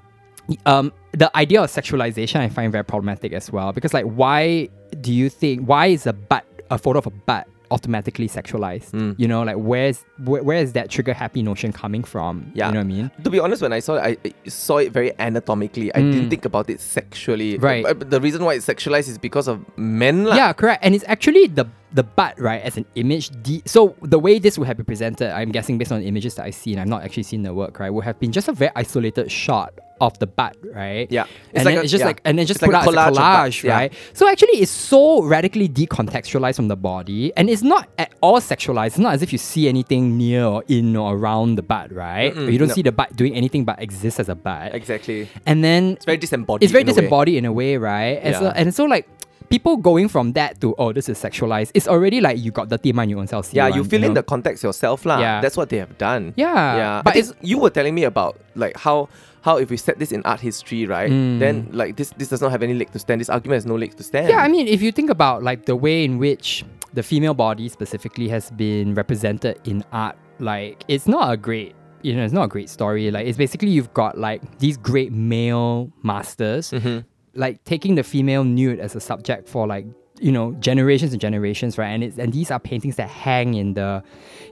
[0.67, 4.69] um, the idea of sexualization I find very problematic as well because like why
[5.01, 8.91] do you think why is a butt a photo of a butt automatically sexualized?
[8.93, 9.15] Mm.
[9.19, 12.35] You know, like where's where, where is that trigger happy notion coming from?
[12.55, 12.69] Yeah.
[12.69, 13.11] you know what I mean.
[13.25, 15.89] To be honest, when I saw it, I saw it very anatomically.
[15.95, 16.31] I didn't Mm.
[16.31, 17.57] think about it sexually.
[17.59, 17.83] Right.
[17.85, 20.25] But The reason why it's sexualized is because of men.
[20.25, 20.37] lah.
[20.37, 20.85] Yeah, correct.
[20.85, 23.31] And it's actually the the butt, right, as an image.
[23.43, 26.35] De- so the way this would have been presented, I'm guessing based on the images
[26.37, 28.53] that I've seen, I've not actually seen the work, right, would have been just a
[28.53, 31.07] very isolated shot of the butt, right?
[31.13, 31.25] Yeah.
[31.25, 32.07] It's and like then a- it's just yeah.
[32.07, 33.75] like and then just It's put like out a collage collage, yeah.
[33.77, 33.93] right?
[34.15, 38.87] So actually it's so radically decontextualized from the body and it's not at all sexualized.
[38.89, 42.35] It's not as if you see anything near or in or around the butt, right?
[42.35, 42.75] Mm-mm, you don't no.
[42.75, 44.75] see the butt doing anything but exists as a butt.
[44.75, 45.29] Exactly.
[45.47, 46.65] And then It's very disembodied.
[46.65, 46.95] it's very in a way.
[46.97, 48.19] disembodied in a way, right?
[48.23, 48.53] And, so, Yeah.
[48.57, 49.09] and so like
[49.53, 52.93] people going from that to oh this is sexualized, it's already like you got dirty
[52.93, 53.53] mind you own self.
[53.53, 54.21] Yeah, you fill in know?
[54.21, 55.21] the context yourself, lah.
[55.21, 55.41] Yeah.
[55.45, 56.33] That's what they have done.
[56.37, 59.09] yeah, Yeah, but it's you were telling me about like how
[59.43, 61.11] how if we set this in art history, right?
[61.11, 61.39] Mm.
[61.39, 63.21] Then like this this does not have any leg to stand.
[63.21, 64.29] This argument has no leg to stand.
[64.33, 64.41] yeah.
[64.41, 68.29] I mean, if you think about like the way in which the female body specifically
[68.33, 71.75] has been represented in art, like it's not a great.
[72.03, 73.13] You know, it's not a great story.
[73.13, 77.05] Like, it's basically you've got like these great male masters, Mhm.
[77.35, 79.87] Like taking the female nude as a subject for like
[80.21, 83.75] you know generations and generations right and it's and these are paintings that hang in
[83.75, 84.03] the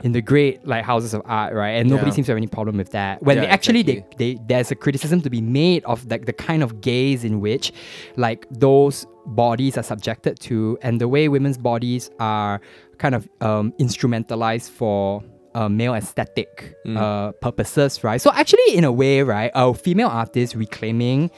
[0.02, 2.14] in the great like houses of art right and nobody Yeah.
[2.14, 4.04] seems to have any problem with that when Yeah, they actually exactly.
[4.18, 7.40] they, they there's a criticism to be made of like the kind of gaze in
[7.40, 7.72] which
[8.16, 12.60] like those bodies are subjected to and the way women's bodies are
[12.98, 15.22] kind of um, instrumentalized for
[15.54, 16.96] uh, male aesthetic Mm.
[16.96, 18.20] uh, purposes, right?
[18.20, 21.30] So actually, in a way, right, a female artist reclaiming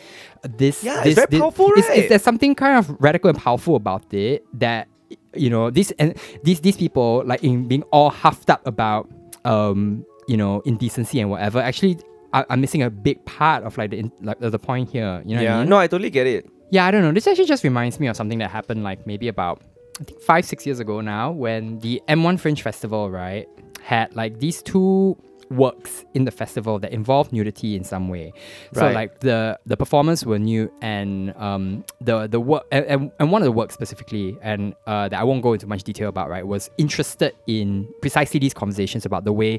[0.42, 0.83] this.
[0.85, 2.09] Yeah, it's this, very this- powerful, is- is right?
[2.09, 4.88] there's something kind of radical and powerful about it that
[5.35, 9.09] you know these and these these people like in being all huffed up about
[9.44, 11.98] um you know indecency and whatever actually
[12.33, 15.22] I, am missing a big part of like the like the, point here.
[15.27, 15.59] You know what I yeah.
[15.61, 15.68] mean?
[15.68, 16.48] No, I totally get it.
[16.70, 17.12] Yeah, I don't know.
[17.12, 19.61] This actually just reminds me of something that happened like maybe about
[20.01, 23.46] I think five, six years ago now when the M1 Fringe Festival, right,
[23.83, 25.16] had like these two
[25.51, 28.33] works in the festival that involved nudity in some way.
[28.73, 33.42] So like the the performers were nude and um the the work and, and, one
[33.42, 36.47] of the works specifically and uh, that I won't go into much detail about, right,
[36.47, 39.59] was interested in precisely these conversations about the way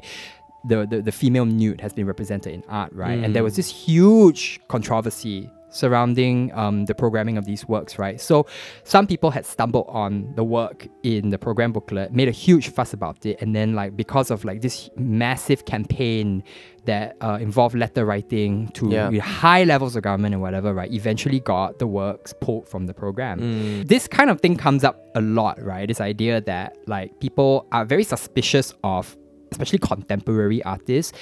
[0.66, 3.22] the, the, the female nude has been represented in art, right?
[3.22, 8.20] And there was this huge controversy surrounding um, the programming of these works, right?
[8.20, 8.46] So
[8.84, 12.92] some people had stumbled on the work in the program booklet, made a huge fuss
[12.92, 16.42] about it, and then like because of like this massive campaign
[16.84, 19.10] that uh, involved letter writing to Yeah.
[19.20, 20.92] high levels of government and whatever, right?
[20.92, 23.40] Eventually got the works pulled from the program.
[23.40, 23.88] Mm.
[23.88, 25.88] This kind of thing comes up a lot, right?
[25.88, 29.16] This idea that like people are very suspicious of
[29.52, 31.12] especially contemporary artists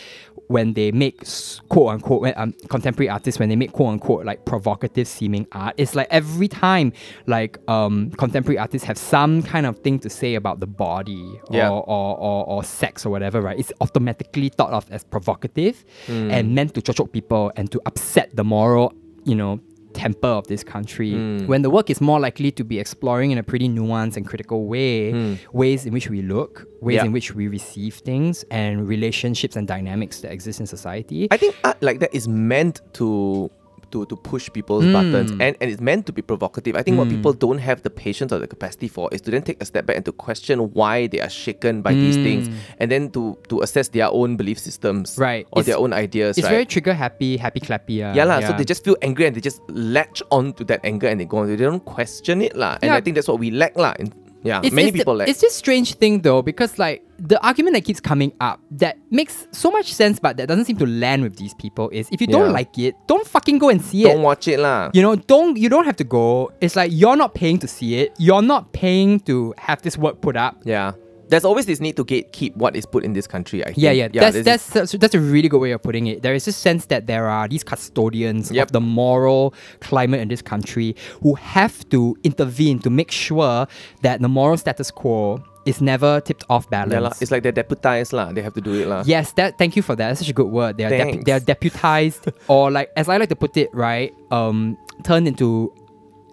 [0.48, 1.22] when they make
[1.68, 5.74] quote unquote when, um, contemporary artists when they make quote unquote like provocative seeming art
[5.78, 6.92] it's like every time
[7.26, 11.56] like um contemporary artists have some kind of thing to say about the body or,
[11.56, 11.70] Yeah.
[11.70, 16.30] or, or, or sex or whatever right it's automatically thought of as provocative Mm.
[16.32, 18.92] and meant to choke people and to upset the moral
[19.24, 19.60] you know
[19.92, 21.46] temper of this country, Hmm.
[21.46, 24.66] when the work is more likely to be exploring in a pretty nuanced and critical
[24.66, 25.12] way
[25.52, 26.96] ways in which we look, ways.
[26.96, 27.04] Yeah.
[27.04, 31.28] in which we receive things, and relationships and dynamics that exist in society.
[31.30, 33.50] I think art like that is meant to
[33.92, 34.92] to, to push people's Hmm.
[34.92, 36.74] buttons and, and it's meant to be provocative.
[36.76, 39.42] I think what people don't have the patience or the capacity for is to then
[39.42, 42.48] take a step back and to question why they are shaken by these things
[42.80, 45.22] and then to to assess their own belief systems Hmm.
[45.22, 45.44] Right.
[45.52, 46.36] or It's- their own ideas.
[46.38, 46.64] it's right?
[46.64, 48.00] very trigger happy, happy clappy.
[48.02, 48.40] Uh, yeah, lah.
[48.40, 51.28] So they just feel angry and they just latch on to that anger and they
[51.28, 51.48] go on.
[51.48, 52.80] They don't question it, lah.
[52.82, 52.96] And Yeah.
[52.96, 53.92] I think that's what we lack, lah.
[54.00, 55.28] in- Yeah, It's, many it's people the.
[55.28, 59.46] It's this strange thing though, because like the argument that keeps coming up that makes
[59.52, 62.26] so much sense, but that doesn't seem to land with these people is if you
[62.26, 64.08] don't like it, don't fucking go and see it.
[64.08, 64.90] don't watch it, lah.
[64.92, 66.52] You know, don't you don't have to go.
[66.60, 68.14] It's like you're not paying to see it.
[68.18, 70.60] You're not paying to have this work put up.
[70.64, 70.92] Yeah.
[71.32, 73.78] There's always this need to gatekeep what is put in this country, I think.
[73.80, 76.20] Yeah, yeah, that's that's, that's that's a really good way of putting it.
[76.20, 78.68] There is this sense that there are these custodians Yep.
[78.68, 80.92] of the moral climate in this country
[81.24, 83.64] who have to intervene to make sure
[84.04, 86.92] that the moral status quo is never tipped off balance.
[86.92, 87.12] Yeah, lah.
[87.22, 88.28] It's like they're deputized, lah.
[88.34, 89.00] They have to do it, lah.
[89.06, 89.56] Yes, that.
[89.56, 90.08] Thank you for that.
[90.12, 90.76] That's such a good word.
[90.76, 94.10] They are they are deputized, or like as I like to put it, right?
[94.34, 95.72] Um, turned into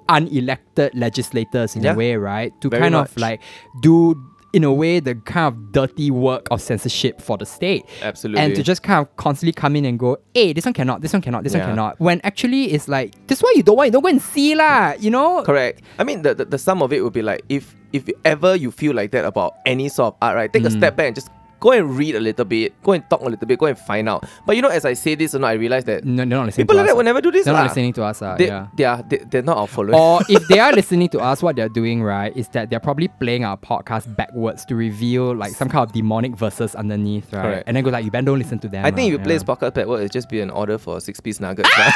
[0.09, 1.93] unelected legislators in Yeah.
[1.93, 2.51] a way, right?
[2.61, 3.11] To Very kind much.
[3.11, 3.41] of like
[3.81, 4.17] do
[4.53, 7.83] in a way the kind of dirty work of censorship for the state.
[8.01, 8.41] Absolutely.
[8.41, 11.13] And to just kind of constantly come in and go, hey, this one cannot, this
[11.13, 11.59] one cannot, this Yeah.
[11.59, 11.99] one cannot.
[11.99, 14.93] When actually it's like, this one you don't want, you don't go and see lah,
[14.99, 15.43] you know?
[15.43, 15.81] Correct.
[15.99, 18.69] I mean, the, the, the sum of it would be like if if ever you
[18.69, 20.53] feel like that about any sort of art, right?
[20.53, 20.77] Take a Mm.
[20.77, 21.29] step back and just
[21.59, 24.07] go and read a little bit, go and talk a little bit, go and find
[24.07, 24.25] out.
[24.45, 26.45] But you know, as I say this, you know, I realize that No, they're not
[26.45, 26.89] listening people to like us.
[26.91, 27.45] that will never do this.
[27.45, 27.65] They're not lah.
[27.67, 28.67] listening to us, uh, They, yeah.
[28.75, 29.95] they are they, they're not our followers.
[29.95, 33.07] or if they are listening to us, what they're doing, right, is that they're probably
[33.07, 37.41] playing our podcast backwards to reveal like some kind of demonic verses underneath, right?
[37.43, 37.63] Correct.
[37.67, 38.85] And then go like, you better don't listen to them.
[38.85, 41.19] I think if you play this podcast backward, it's just be an order for six
[41.19, 41.69] piece nuggets.
[41.77, 41.91] lah.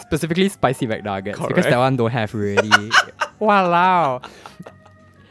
[0.00, 1.68] specifically spicy McNuggets because Correct.
[1.70, 2.90] that one don't have really.
[3.38, 4.22] wow.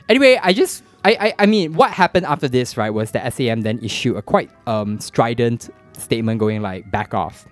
[0.10, 3.62] Anyway, I just I, I I mean what happened after this right was that SAM
[3.62, 7.46] then issued a quite um strident statement going like back off.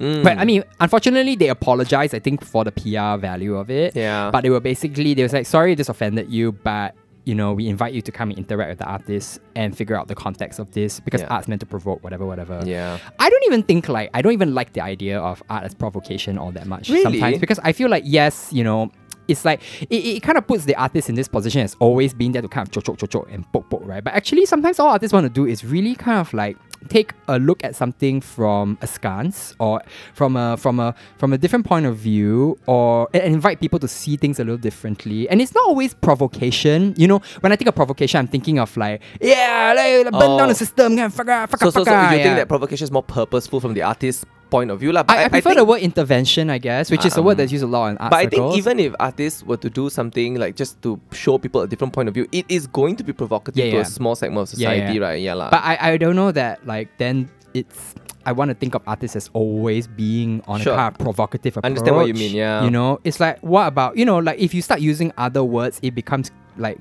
[0.00, 0.24] Mm.
[0.24, 2.14] But I mean, unfortunately, they apologized.
[2.14, 3.94] I think for the PR value of it.
[3.94, 4.30] Yeah.
[4.30, 6.94] But they were basically they was like, sorry, this offended you, but
[7.26, 10.08] you know, we invite you to come and interact with the artist and figure out
[10.08, 11.28] the context of this because Yeah.
[11.28, 12.60] art's meant to provoke whatever, whatever.
[12.66, 12.98] yeah.
[13.18, 16.36] I don't even think like I don't even like the idea of art as provocation
[16.36, 17.02] all that much Really?
[17.02, 18.90] sometimes because I feel like yes, you know,
[19.28, 22.32] it's like it, it kind of puts the artist in this position as always being
[22.32, 24.02] there to kind of choke choke choke and poke poke, right?
[24.04, 26.56] But actually sometimes all artists want to do is really kind of like
[26.88, 29.80] take a look at something from askance or
[30.12, 33.88] from a from a from a different point of view or and invite people to
[33.88, 35.28] see things a little differently.
[35.30, 36.92] And it's not always provocation.
[36.96, 40.40] You know, when I think of provocation, I'm thinking of like, yeah, like, burn down
[40.42, 40.46] Oh.
[40.48, 42.24] the system, fuck, fuck, fuck, So, so, so fuck, you yeah.
[42.24, 45.02] think that provocation is more purposeful from the artist's point of view, lah?
[45.02, 47.52] But I, I prefer the word intervention, I guess, which is a word Um, that's
[47.52, 50.38] used a lot in art But I think even if artists were to do something
[50.38, 53.12] like just to show people a different point of view, it is going to be
[53.12, 54.86] provocative Yeah, to a small segment of Yeah, yeah.
[54.86, 55.18] society, right?
[55.18, 55.50] Yeah, lah.
[55.50, 59.16] but I, I don't know that like then it's I want to think of artists
[59.20, 60.72] as always being on Sure.
[60.72, 61.68] a kind of provocative approach.
[61.68, 62.64] Understand what you mean, yeah.
[62.64, 65.76] You know, it's like what about you know like if you start using other words,
[65.84, 66.78] it becomes like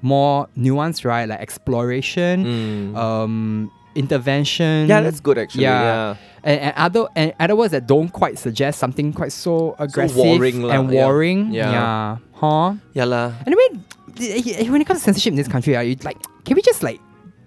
[0.00, 1.26] more nuanced, right?
[1.28, 2.96] Like exploration, Mm.
[2.96, 3.34] um,
[3.94, 4.88] intervention.
[4.88, 5.64] yeah, that's good actually.
[5.68, 5.82] Yeah.
[5.82, 6.16] Yeah.
[6.46, 10.62] And, and other and other words that don't quite suggest something quite so aggressive warring
[10.62, 11.02] lah, and yeah.
[11.02, 11.40] warring.
[11.50, 11.70] Yeah.
[11.74, 12.16] yeah.
[12.38, 12.74] Huh?
[12.94, 13.32] Yeah, lah.
[13.42, 13.82] Anyway,
[14.70, 17.00] when it comes to censorship in this country, are you like, can we just like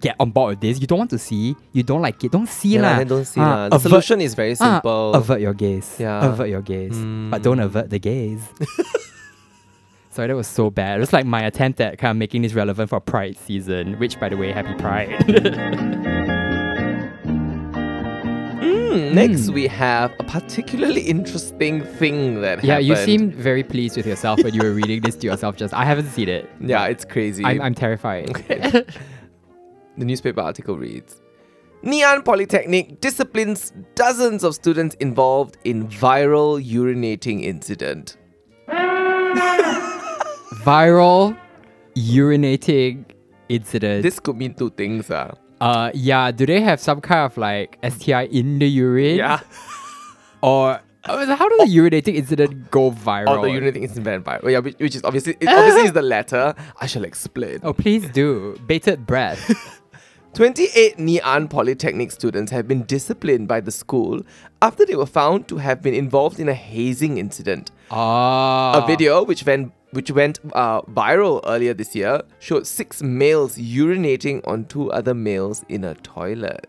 [0.04, 0.80] get on board with this?
[0.80, 3.24] You don't want to see, you don't like it, don't see Yeah, lah, then don't
[3.24, 3.68] see Ah, lah.
[3.72, 5.14] The avert- solution is very ah, simple.
[5.16, 5.96] avert your gaze.
[5.98, 6.20] Yeah.
[6.28, 6.92] Avert your gaze.
[7.32, 7.42] But Mm.
[7.42, 8.44] don't avert the gaze.
[10.12, 10.98] Sorry, that was so bad.
[10.98, 14.18] It was like my attempt at kind of making this relevant for Pride season, which,
[14.18, 15.14] by the way, happy Pride.
[18.90, 24.04] Mm, Next, we have a particularly interesting thing that yeah, you seemed very pleased with
[24.04, 25.54] yourself when you were reading this to yourself.
[25.54, 26.50] Just I haven't seen it.
[26.60, 27.44] Yeah, it's crazy.
[27.44, 28.30] I'm, I'm terrified.
[28.30, 28.58] Okay.
[29.96, 31.22] the newspaper article reads
[31.84, 38.16] Ngee Ann Polytechnic disciplines dozens of students involved in viral urinating incident.
[40.64, 41.38] Viral
[41.94, 43.04] urinating
[43.48, 44.02] incident.
[44.02, 45.12] This could mean two things.
[45.12, 45.34] Uh.
[45.60, 46.30] Uh, yeah.
[46.30, 49.16] Do they have some kind of like STI in the urine?
[49.16, 49.40] Yeah.
[50.42, 53.28] Or uh, how does the urinating incident go viral?
[53.28, 54.50] Or the urinating incident went viral.
[54.50, 56.54] Yeah, which, which is obviously it obviously is the latter.
[56.80, 57.58] I shall explain.
[57.62, 58.58] Oh, please do.
[58.66, 59.82] Bated breath.
[60.34, 64.22] 28 Ngee Ann Polytechnic students have been disciplined by the school
[64.62, 67.72] after they were found to have been involved in a hazing incident.
[67.90, 68.82] Ah.
[68.82, 74.46] A video which went which went uh, viral earlier this year showed six males urinating
[74.46, 76.66] on two other males in a toilet.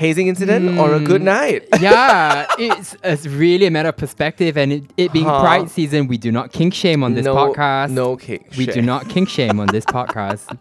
[0.00, 1.68] hazing incident or a good night.
[1.80, 5.42] yeah, it's, it's really a matter of perspective, and it, it being Huh.
[5.42, 7.90] Pride season, we do not kink shame on this no, podcast.
[7.90, 8.50] No kick.
[8.56, 10.56] we do not kink shame on this podcast.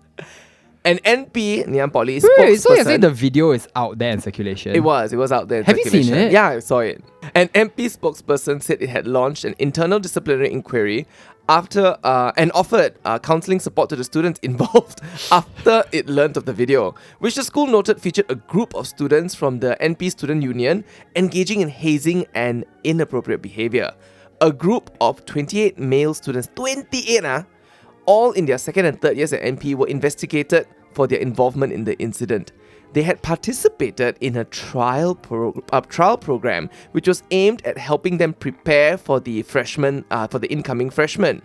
[0.86, 4.12] An NP Ngee Ann Poly Wait, wait, so you're saying the video is out there
[4.12, 4.74] in circulation?
[4.74, 5.12] It was.
[5.12, 5.60] It was out there.
[5.60, 6.32] in Have you seen it?
[6.32, 7.04] Yeah, I saw it.
[7.36, 11.06] An NP spokesperson said it had launched an internal disciplinary inquiry
[11.50, 16.46] after uh, and offered uh, counselling support to the students involved after it learnt of
[16.46, 20.44] the video, which the school noted featured a group of students from the NP Student
[20.44, 23.92] Union engaging in hazing and inappropriate behaviour.
[24.42, 27.46] A group of 28 male students, 28 ah,
[28.10, 31.84] all in their second and third years at NP were investigated for their involvement in
[31.84, 32.52] the incident.
[32.94, 38.18] They had participated in a trial pro- uh, trial program which was aimed at helping
[38.18, 41.44] them prepare for the freshmen uh, for the incoming freshmen.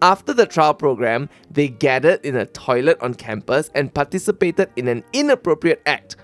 [0.00, 5.02] After the trial program, they gathered in a toilet on campus and participated in an
[5.12, 6.14] inappropriate act,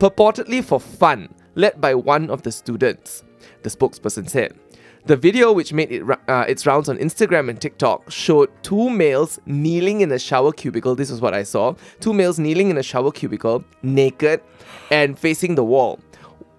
[0.00, 3.22] purportedly for fun, led by one of the students.
[3.62, 4.58] The spokesperson said.
[5.08, 9.40] The video, which made it, uh, its rounds on Instagram and TikTok, showed two males
[9.46, 10.94] kneeling in a shower cubicle.
[10.94, 11.76] This is what I saw.
[11.98, 14.42] Two males kneeling in a shower cubicle, naked
[14.90, 15.98] and facing the wall,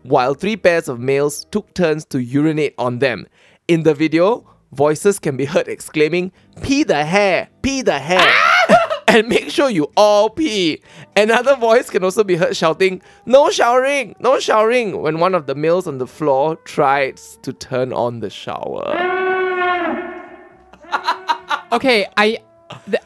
[0.01, 3.27] while three pairs of males took turns to urinate on them.
[3.67, 6.31] In the video, voices can be heard exclaiming,
[6.63, 7.49] Pee the hair!
[7.61, 8.33] Pee the hair!
[9.09, 10.81] And make sure you all pee.
[11.15, 14.15] Another voice can also be heard shouting, No showering!
[14.19, 15.01] No showering!
[15.01, 18.85] when one of the males on the floor tries to turn on the shower.
[21.71, 22.39] Okay, I.
[22.89, 23.03] th-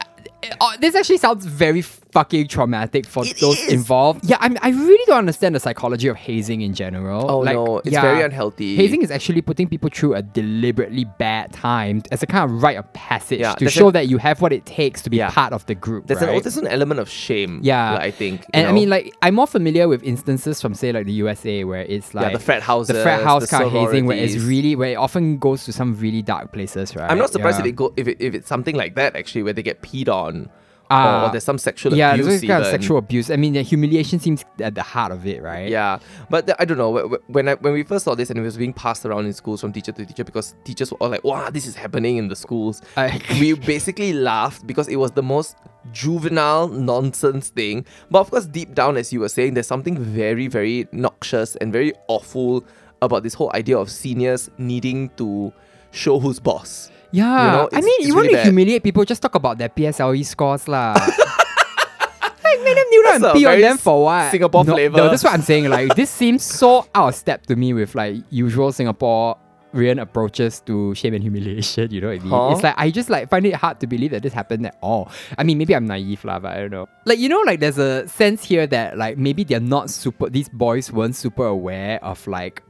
[0.62, 1.82] uh, this actually sounds very
[2.14, 3.74] fucking traumatic for It those is.
[3.74, 4.24] involved.
[4.30, 7.26] Yeah, I mean, I really don't understand the psychology of hazing in general.
[7.30, 8.76] Oh, Like, no, it's very unhealthy.
[8.76, 12.78] Hazing is actually putting people through a deliberately bad time as a kind of rite
[12.78, 15.32] of passage Yeah, to show a- that you have what it takes to be Yeah.
[15.32, 16.08] part of the group.
[16.08, 16.38] There's, oh, right?
[16.38, 17.60] an, there's an element of shame.
[17.64, 18.46] Yeah, like, I think.
[18.54, 21.82] and I mean, like, I'm more familiar with instances from, say, like the USA, where
[21.82, 24.76] it's like the frat houses, the frat house the kind of hazing, where it's really
[24.76, 27.10] where it often goes to some really dark places, right?
[27.10, 27.66] I'm not surprised Yeah.
[27.66, 30.08] if it go if, it, if it's something like that actually, where they get peed
[30.10, 30.50] on,
[30.94, 31.26] Ah.
[31.28, 32.26] or there's some sexual yeah, abuse.
[32.28, 33.32] there's this kind of sexual abuse.
[33.32, 35.70] I mean, the humiliation seems at the heart of it, right?
[35.70, 36.92] Yeah, but the, I don't know.
[36.96, 39.26] wh- wh- When I, when we first saw this and it was being passed around
[39.26, 42.18] in schools from teacher to teacher because teachers were all like, "Wow, this is happening
[42.18, 45.58] in the schools." I- we basically laughed because it was the most
[45.92, 47.86] juvenile nonsense thing.
[48.12, 51.72] But of course, deep down, as you were saying, there's something very, very noxious and
[51.74, 52.64] very awful
[53.02, 55.52] about this whole idea of seniors needing to
[55.92, 56.90] show who's boss.
[57.14, 58.46] Yeah, You know, I mean, you want to bad.
[58.46, 60.94] humiliate people, just talk about their PSLE scores, lah.
[60.98, 64.32] like, make them kneel down and pee on them for what?
[64.32, 64.98] Singapore no, flavour.
[64.98, 65.70] No, that's what I'm saying.
[65.70, 69.38] Like, this seems so out of step to me with like usual Singapore
[69.74, 71.92] Singaporean approaches to shame and humiliation.
[71.92, 72.30] You know what I mean?
[72.30, 72.50] Huh?
[72.54, 75.12] It's like I just like find it hard to believe that this happened at all.
[75.38, 76.88] I mean, maybe I'm naive, lah, but I don't know.
[77.06, 80.30] Like, you know, like there's a sense here that like maybe they're not super.
[80.30, 82.64] These boys weren't super aware of like.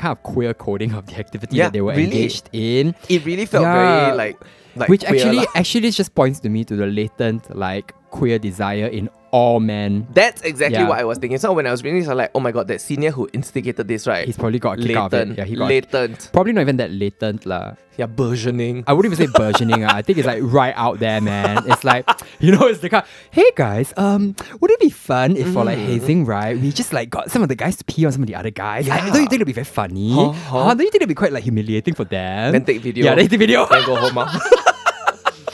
[0.00, 2.04] Kind of queer coding of the activity Yeah, that they were really.
[2.04, 2.94] engaged in.
[3.08, 3.74] It really felt Yeah.
[3.80, 4.36] very like
[4.76, 8.86] like Which queer actually actually just points to me to the latent like queer desire
[8.86, 10.08] in all men.
[10.12, 10.88] That's exactly Yeah.
[10.88, 11.38] what I was thinking.
[11.38, 13.28] So when I was reading this, I was like, oh my god, that senior who
[13.32, 14.26] instigated this, right?
[14.26, 15.16] He's probably got a kick out of it.
[15.18, 15.38] latent.
[15.38, 16.30] Yeah, he got latent.
[16.32, 17.74] probably not even that latent lah.
[17.96, 18.82] Yeah, burgeoning.
[18.88, 19.84] I wouldn't even say burgeoning.
[19.84, 19.94] ah.
[19.94, 21.62] I think it's like right out there, man.
[21.66, 22.08] It's like
[22.40, 23.04] you know, it's the kind.
[23.30, 25.86] Hey guys, um, would it be fun if for like Mm.
[25.86, 26.58] hazing, right?
[26.58, 28.50] We just like got some of the guys to pee on some of the other
[28.50, 28.88] guys.
[28.88, 30.12] I, don't you think it'd be very funny?
[30.12, 30.64] Huh, huh.
[30.64, 30.74] Huh?
[30.74, 32.50] Don't you think it'd be quite like humiliating for them?
[32.50, 33.04] Then take video.
[33.04, 33.66] Yeah, then take video.
[33.66, 34.18] Then go home.
[34.18, 34.26] ah.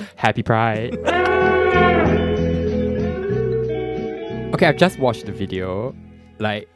[0.17, 0.97] Happy Pride.
[4.57, 5.95] Okay, I've just watched the video.
[6.39, 6.69] Like,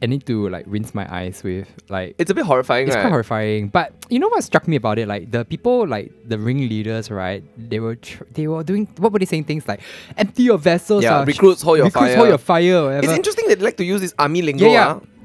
[0.00, 2.14] I need to like rinse my eyes with like.
[2.18, 3.02] it's a bit horrifying, It's right?
[3.02, 5.08] quite horrifying, but you know what struck me about it?
[5.08, 7.42] Like the people, like the ringleaders, right?
[7.70, 9.44] They were tr- they were doing what were they saying?
[9.50, 9.80] Things like
[10.16, 11.02] empty your vessels.
[11.02, 12.16] Yeah, ah, sh- recruits hold your recruits fire.
[12.16, 12.98] hold your fire.
[13.02, 14.66] It's interesting that they like to use this army lingo.
[14.66, 15.00] Yeah, yeah.
[15.02, 15.17] ah.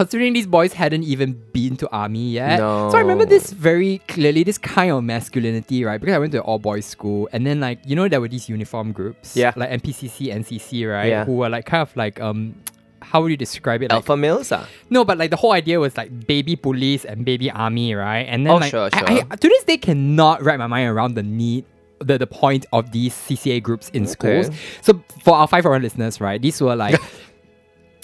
[0.00, 2.58] Considering these boys hadn't even been to army yet.
[2.58, 2.88] No.
[2.90, 6.00] So I remember this very clearly, this kind of masculinity, right?
[6.00, 8.28] Because I went to an all boys school and then like, you know, there were
[8.28, 9.36] these uniform groups.
[9.36, 9.52] Yeah.
[9.56, 11.08] Like NPCC, NCC, right?
[11.10, 11.26] Yeah.
[11.26, 12.54] Who were like kind of like um
[13.02, 13.90] how would you describe it?
[13.90, 14.66] Like, Alpha males, ah.
[14.88, 18.22] no, but like the whole idea was like baby police and baby army, right?
[18.26, 19.26] And then Oh, like sure, I, sure.
[19.30, 21.66] I- to this day cannot wrap my mind around the need
[22.00, 24.12] the, the point of these CCA groups in Okay.
[24.44, 24.50] schools.
[24.80, 26.98] So for our five foreign listeners, right, these were like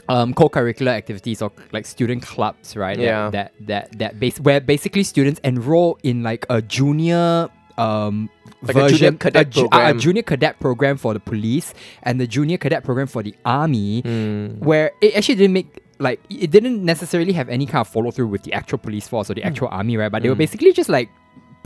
[0.09, 2.99] um, co-curricular activities or like student clubs, right?
[2.99, 3.31] Yeah.
[3.31, 8.31] That that that, base where basically students enroll in like a junior um
[8.63, 9.97] Like a junior version cadet uh, program.
[9.97, 14.01] a junior cadet program for the police and the junior cadet program for the army
[14.01, 14.59] Hmm.
[14.65, 18.29] where it actually didn't make like it didn't necessarily have any kind of follow through
[18.29, 19.41] with the actual police force or Hmm.
[19.41, 20.11] the actual army, right?
[20.11, 21.09] But they were basically just like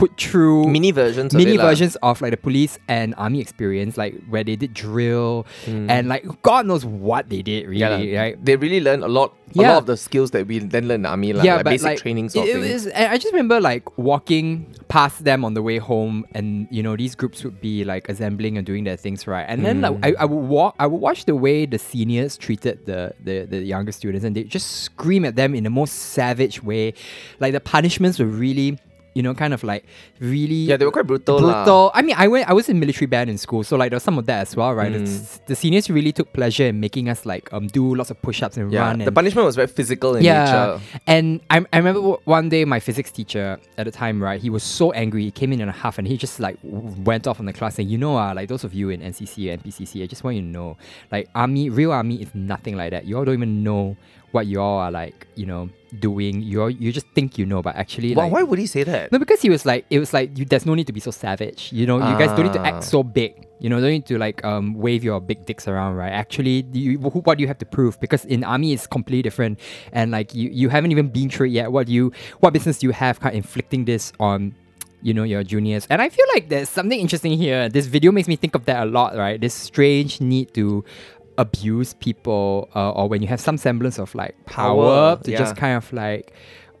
[0.01, 1.29] put through Mini versions.
[1.33, 4.73] mini of it versions of like the police and army experience, like where they did
[4.73, 5.89] drill Hmm.
[5.93, 8.35] and like God knows what they did really, Yeah, right?
[8.45, 9.29] They really learned a lot.
[9.51, 11.65] A lot of the skills that we then learn in the army, lah, yeah, like
[11.67, 12.71] but basic like training it, sort it of thing.
[12.71, 16.81] was, and I just remember like walking past them on the way home, and you
[16.81, 19.97] know these groups would be like assembling and doing their things right, and then like,
[20.07, 23.59] I, I would walk, I would watch the way the seniors treated the, the the
[23.59, 26.93] younger students, and they just scream at them in the most savage way,
[27.43, 28.79] like the punishments were really.
[29.13, 29.85] You know, kind of like
[30.19, 31.39] really Yeah, they were quite brutal.
[31.39, 31.91] Brutal.
[31.93, 32.49] I mean, I went.
[32.49, 34.55] I was in military band in school, so like there was some of that as
[34.55, 34.91] well, right?
[34.91, 35.05] Mm.
[35.05, 38.57] The, the seniors really took pleasure in making us like um do lots of push-ups
[38.57, 38.99] and yeah, run.
[38.99, 40.81] the punishment was very physical in yeah, nature.
[41.07, 44.41] and I, I remember one day my physics teacher at the time, right?
[44.41, 45.23] He was so angry.
[45.23, 47.75] He came in in a huff and he just like went off on the class
[47.75, 50.35] saying, "You know, uh, like those of you in NCC and NPCC, I just want
[50.37, 50.77] you to know,
[51.11, 53.05] like army, real army is nothing like that.
[53.05, 53.97] You all don't even know
[54.31, 55.69] what you all are like, you know,
[55.99, 56.41] doing.
[56.41, 58.83] You all, you just think you know, but actually, Why, like, why would he say
[58.83, 59.11] that?
[59.11, 61.11] no, because he was like, it was like, you, there's no need to be so
[61.11, 61.69] savage.
[61.71, 63.47] You know, you guys don't need to act so big.
[63.59, 66.11] You know, don't need to like um wave your big dicks around, right?
[66.11, 67.99] Actually, you, wh- what do you have to prove?
[67.99, 69.59] Because in army, it's completely different,
[69.91, 71.71] and like you, you haven't even been through it yet.
[71.71, 74.55] What do you, what business do you have, kind of inflicting this on?
[75.03, 77.67] You know your juniors, and I feel like there's something interesting here.
[77.69, 79.41] This video makes me think of that a lot, right?
[79.41, 80.85] This strange need to
[81.41, 85.57] abuse people, uh, or when you have some semblance of like power, Power, to just
[85.57, 86.33] kind of like,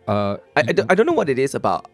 [0.07, 1.89] uh, I, I, don't, I don't know what it is about.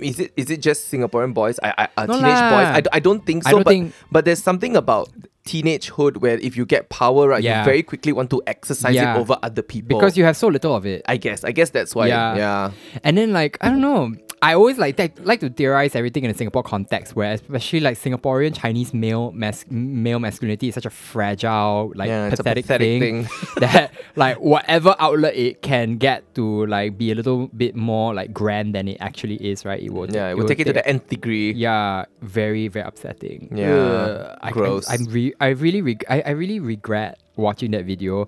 [0.00, 1.60] Is it is it just Singaporean boys?
[1.62, 2.50] I, I uh, No teenage lah.
[2.54, 2.68] boys?
[2.78, 3.50] I, I don't think so.
[3.50, 5.10] Don't but think- but there's something about
[5.46, 7.60] teenagehood where if you get power, right, Yeah.
[7.60, 9.14] you very quickly want to exercise Yeah.
[9.16, 9.98] it over other people.
[9.98, 11.02] because you have so little of it.
[11.06, 12.08] I guess I guess that's why.
[12.08, 12.36] Yeah.
[12.36, 12.70] Yeah.
[13.04, 16.34] And then like I don't know, I always like like to theorize everything in a
[16.34, 21.92] Singapore context, where especially like Singaporean Chinese male mas- male masculinity is such a fragile,
[21.96, 23.28] like Yeah, pathetic, pathetic thing, thing.
[23.64, 28.32] that like whatever outlet it can get to like be a little bit more like
[28.32, 29.80] grand than it actually is, right?
[29.82, 31.52] It will Yeah, we'll take it to the nth degree.
[31.52, 33.48] yeah, very very upsetting.
[33.56, 34.88] Yeah, Ugh, gross.
[34.90, 38.26] I, am re- I really reg- I, I really regret watching that video.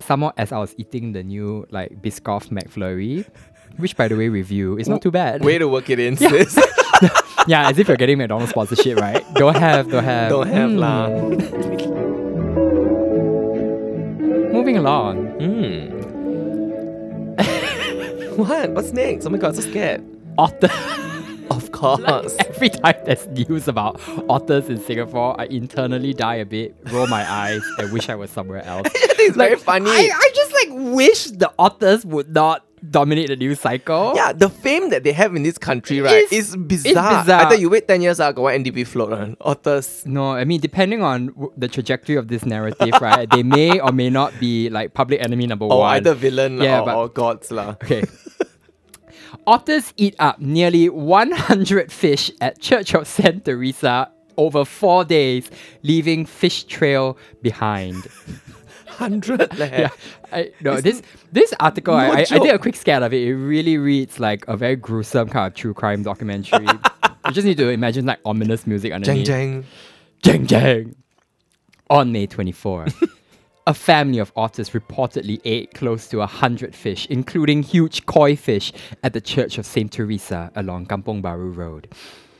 [0.00, 3.26] Somehow, as I was eating the new like Biscoff McFlurry,
[3.78, 5.44] which by the way review is not too bad.
[5.44, 6.56] Way to work it in, sis.
[7.46, 9.24] yeah, as if you're getting McDonald's sponsorship, right?
[9.34, 10.30] Don't have, don't have.
[10.30, 10.78] don't have Mm.
[10.78, 11.08] lah.
[14.52, 15.26] Moving along.
[15.38, 15.98] Hmm.
[18.36, 18.70] what?
[18.70, 19.26] What's next?
[19.26, 20.02] Oh my god, so scared.
[20.38, 20.70] Otter.
[21.50, 22.36] Of course.
[22.40, 27.24] Every time there's news about otters in Singapore, I internally die a bit, roll my
[27.30, 28.88] eyes, and wish I was somewhere else.
[28.94, 29.90] it's very funny.
[29.90, 34.12] I, I just like wish the otters would not dominate the news cycle.
[34.14, 37.22] yeah, the fame that they have in this country, right, It's- is it's bizarre.
[37.24, 37.40] bizarre.
[37.46, 40.04] I thought you wait 10 years, I got one NDP float on otters.
[40.06, 43.28] No, I mean depending on w- the trajectory of this narrative, right?
[43.28, 45.96] They may or may not be like public enemy number Or one.
[45.96, 47.50] either villain Yeah, or, but- or gods.
[47.50, 47.74] lah.
[47.82, 48.04] Okay.
[49.46, 55.50] Otters eat up nearly 100 fish at Church of Saint Teresa over four days,
[55.82, 58.06] leaving fish trail behind.
[58.98, 59.52] 100.
[59.58, 59.90] Yeah,
[60.32, 61.02] I no this
[61.32, 63.22] this article I, no I, I did a quick scan of it.
[63.22, 66.66] It really reads like a very gruesome kind of true crime documentary.
[67.26, 69.26] you just need to imagine like ominous music underneath.
[69.26, 69.64] Jang.
[70.22, 70.46] Jang Jang.
[70.46, 70.94] Jang.
[71.90, 72.86] On May 24,
[73.68, 78.72] a family of otters reportedly ate close to a hundred fish, including huge koi fish,
[79.02, 81.86] at the Church of Saint Teresa along Kampong Baru Road.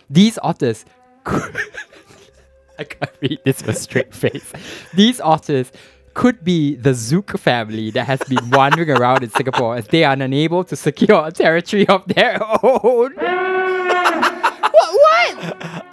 [0.08, 0.84] These otters.
[1.24, 1.54] could-
[2.78, 4.52] I can't read this with a straight face.
[4.94, 5.70] These otters
[6.14, 10.14] could be the Zouk family that has been wandering around in Singapore as they are
[10.14, 13.12] unable to secure a territory of their own.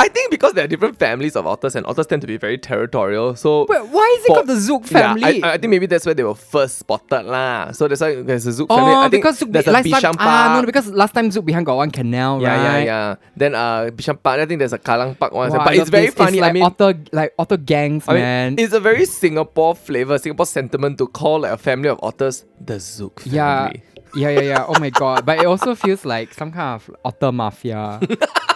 [0.06, 2.58] I think because there are different families of otters and otters tend to be very
[2.60, 3.36] territorial.
[3.36, 5.41] So But why is it for- called the Zouk Yeah, family?
[5.43, 7.72] I, I think maybe that's where they were first spotted lah.
[7.72, 8.93] So that's why there's a Zouk Oh, family.
[8.93, 11.45] I think because Zouk there's a last time, Bishan ah, no, because last time Zouk
[11.45, 12.86] behind got one canal, yeah, yeah, right?
[12.86, 13.16] yeah.
[13.36, 14.39] Then uh, Bishan Park.
[14.41, 15.49] I think there's a Kallang Park one.
[15.51, 16.16] Wow, but it's very this.
[16.16, 16.39] funny.
[16.39, 18.49] like I mean, otter, like otter gangs, I mean, man.
[18.62, 22.76] it's a very Singapore flavor, Singapore sentiment to call like a family of otters the
[22.78, 23.38] Zouk family.
[23.38, 23.72] yeah,
[24.16, 24.66] yeah, yeah, yeah.
[24.68, 25.26] Oh my god!
[25.26, 27.99] But it also feels like some kind of otter mafia.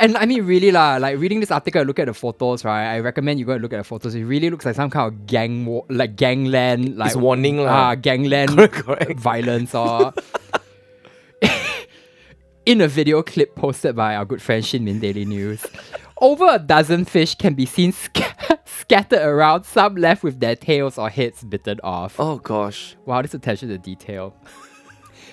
[0.00, 0.96] and I mean, really lah.
[0.96, 2.94] Like reading this article, look at the photos, right?
[2.94, 4.14] I recommend you go and look at the photos.
[4.14, 7.90] It really looks like some kind of gang, war, like gangland, like It's warning lah.
[7.90, 9.20] Ah, gangland Correct, correct.
[9.20, 10.12] violence or.
[12.66, 15.64] In a video clip posted by our good friend Shin Min Daily News,
[16.20, 20.98] over a dozen fish can be seen sca- scattered around, some left with their tails
[20.98, 22.18] or heads bitten off.
[22.18, 22.96] Oh gosh.
[23.04, 24.34] Wow, this attention to detail.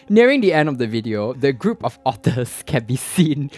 [0.10, 3.50] Nearing the end of the video, the group of otters can be seen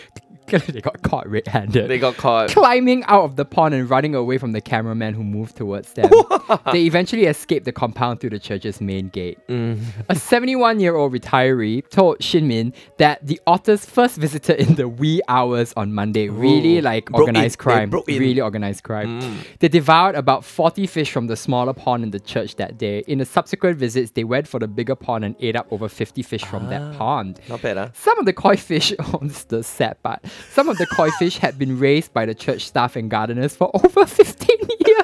[0.68, 1.88] they got caught red-handed.
[1.90, 2.50] They got caught.
[2.50, 6.10] climbing out of the pond and running away from the cameraman who moved towards them.
[6.72, 9.40] they eventually escaped the compound through the church's main gate.
[9.48, 9.82] Mm.
[10.10, 15.22] A 71 year old retiree told Shinmin that the otters first visited in the wee
[15.28, 16.30] hours on Monday.
[16.30, 17.36] Really like Broke in.
[17.36, 17.94] organized They crime.
[18.08, 18.20] in.
[18.20, 19.22] Really organized crime.
[19.22, 19.38] Mm.
[19.60, 23.00] They devoured about 40 fish from the smaller pond in the church that day.
[23.08, 26.22] In the subsequent visits, they went for the bigger pond and ate up over 50
[26.24, 26.98] fish from that Ah.
[26.98, 27.40] pond.
[27.50, 27.90] Not bad, huh?
[27.94, 30.24] Some of the koi fish, oh, this is the sad part.
[30.52, 33.70] Some of the koi fish had been raised by the church staff and gardeners for
[33.84, 35.02] over 15 years.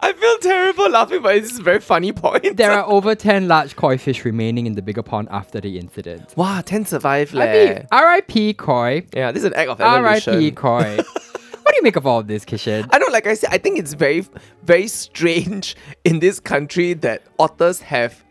[0.00, 2.56] I feel terrible laughing, but it's a very funny point.
[2.56, 6.34] There are over 10 large koi fish remaining in the bigger pond after the incident.
[6.36, 8.54] wow, 10 survive I mean, R.I.P.
[8.54, 9.06] koi.
[9.14, 10.34] yeah, this is an act of evolution.
[10.34, 10.50] R.I.P.
[10.52, 10.96] koi.
[10.96, 12.88] what do you make of all of this, Kishan?
[12.92, 14.24] I know, like I said, I think it's very,
[14.62, 18.22] very strange in this country that otters have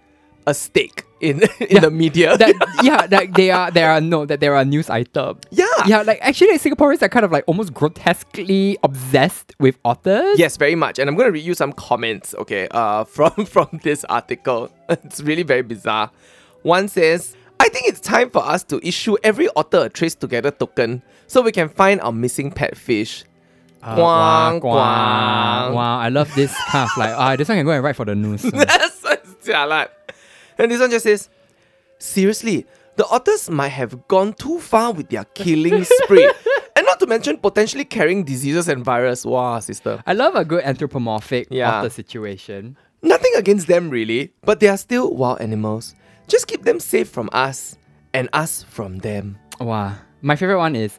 [0.48, 2.38] a stake in in the media.
[2.38, 2.54] that
[2.84, 5.40] yeah, that they are there are no that there are news item.
[5.52, 5.66] yeah.
[5.86, 10.40] Yeah, like actually Singaporeans are kind of like almost grotesquely obsessed with otters.
[10.40, 11.00] Yes, very much.
[11.00, 14.72] And I'm going to read you some comments, okay, uh, from, from this article.
[14.90, 16.12] It's really very bizarre.
[16.64, 20.52] One says, I think it's time for us to issue every otter a trace together
[20.52, 23.24] token so we can find our missing pet fish.
[23.84, 25.74] Uh, Guang, guang.
[25.74, 28.06] Wow, I love this kind of like ah, this one can go and write for
[28.06, 28.42] the news.
[28.42, 29.90] That's so jialat.
[30.58, 31.30] And this one just says,
[32.00, 36.32] seriously, the otters might have gone too far with their killing spree.
[36.76, 39.26] and not to mention potentially carrying diseases and virus.
[39.26, 40.02] Wow, sister.
[40.06, 41.80] I love a good anthropomorphic Yeah.
[41.80, 42.78] otter situation.
[43.02, 45.94] Nothing against them really, but they are still wild animals.
[46.28, 47.78] Just keep them safe from us
[48.14, 49.38] and us from them.
[49.60, 49.94] Wow.
[50.22, 50.98] My favorite one is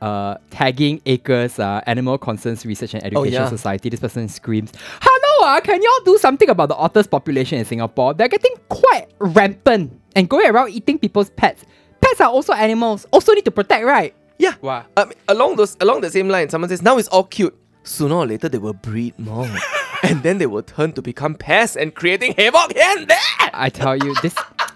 [0.00, 3.48] uh, tagging ACRES, uh, Animal Concerns Research and Education yeah.
[3.48, 3.88] Society.
[3.88, 8.14] This person screams, Hello, uh, can y'all do something about the otters population in Singapore?
[8.14, 11.64] They're getting quite rampant and going around eating people's pets.
[12.00, 14.14] Pets are also animals, also need to protect, right?
[14.38, 14.54] Yeah.
[14.60, 14.84] Wow.
[14.96, 17.56] Um, along those along the same line, someone says now it's all cute.
[17.84, 19.48] Sooner or later they will breed more.
[20.02, 23.18] and then they will turn to become pests and creating havoc here and there.
[23.54, 24.34] I tell you, this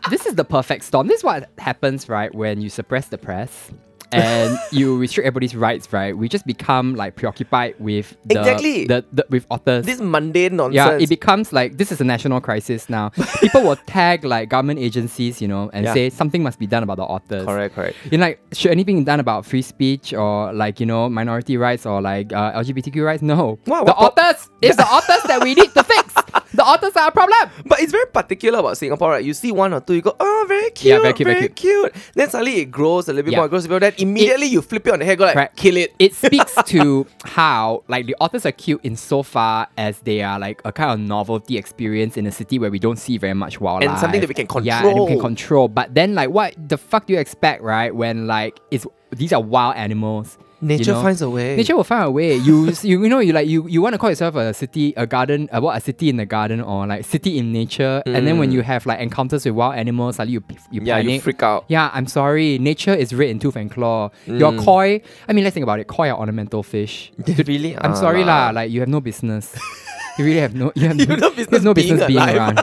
[0.09, 1.09] this is the perfect storm.
[1.09, 3.71] This is what happens, right, when you suppress the press
[4.13, 6.17] and you restrict everybody's rights, right?
[6.17, 8.87] We just become like preoccupied with the, Exactly.
[8.87, 9.87] the, the with otters.
[9.87, 10.75] This mundane nonsense.
[10.75, 13.11] yeah, it becomes like this is a national crisis now.
[13.41, 15.95] People will tag like government agencies, you know, and Yeah.
[15.95, 17.47] say something must be done about the otters.
[17.47, 17.97] correct, correct.
[18.11, 21.57] You know, like, should anything be done about free speech or like, you know, minority
[21.57, 23.23] rights or like uh, LGBTQ rights?
[23.23, 23.59] No.
[23.67, 26.15] Wow, the what po- otters, it's the otters that we need to fix.
[26.61, 27.49] The otters are a problem.
[27.65, 29.25] But it's very particular about Singapore, right?
[29.25, 31.95] You see one or two, you go, oh, very cute, Yeah, very cute, very cute.
[32.15, 33.39] Then suddenly it grows a little bit Yeah.
[33.39, 33.81] more, it grows a bit more.
[33.81, 35.95] Then immediately you flip it on the head, go like, kill it.
[35.99, 40.39] It speaks to how like the otters are cute in so far as they are
[40.39, 43.59] like a kind of novelty experience in a city where we don't see very much
[43.59, 44.67] wildlife And something that we can control.
[44.67, 45.69] Yeah, and we can control.
[45.69, 47.95] But then like what the fuck do you expect, right?
[47.95, 50.37] When like it's these are wild animals.
[50.61, 51.03] You Nature know?
[51.03, 51.57] finds a way.
[51.57, 52.37] Nature will find a way.
[52.37, 55.07] You you, you know you like you you want to call yourself a city a
[55.07, 58.39] garden uh, what a city in the garden or like city in nature and then
[58.39, 58.55] when Mm.
[58.55, 61.65] you have like encounters with wild animals like you you yeah, you freak out.
[61.69, 62.59] Yeah, I'm sorry.
[62.59, 64.11] Nature is red in tooth and claw.
[64.27, 64.65] Your Mm.
[64.65, 65.87] koi, I mean, let's think about it.
[65.87, 67.13] Koi are ornamental fish.
[67.47, 67.77] really?
[67.79, 68.51] I'm sorry lah.
[68.51, 69.57] Like you have no business.
[70.19, 70.73] you really have no.
[70.75, 72.37] You have You no, no you business no being business being alive.
[72.37, 72.57] around.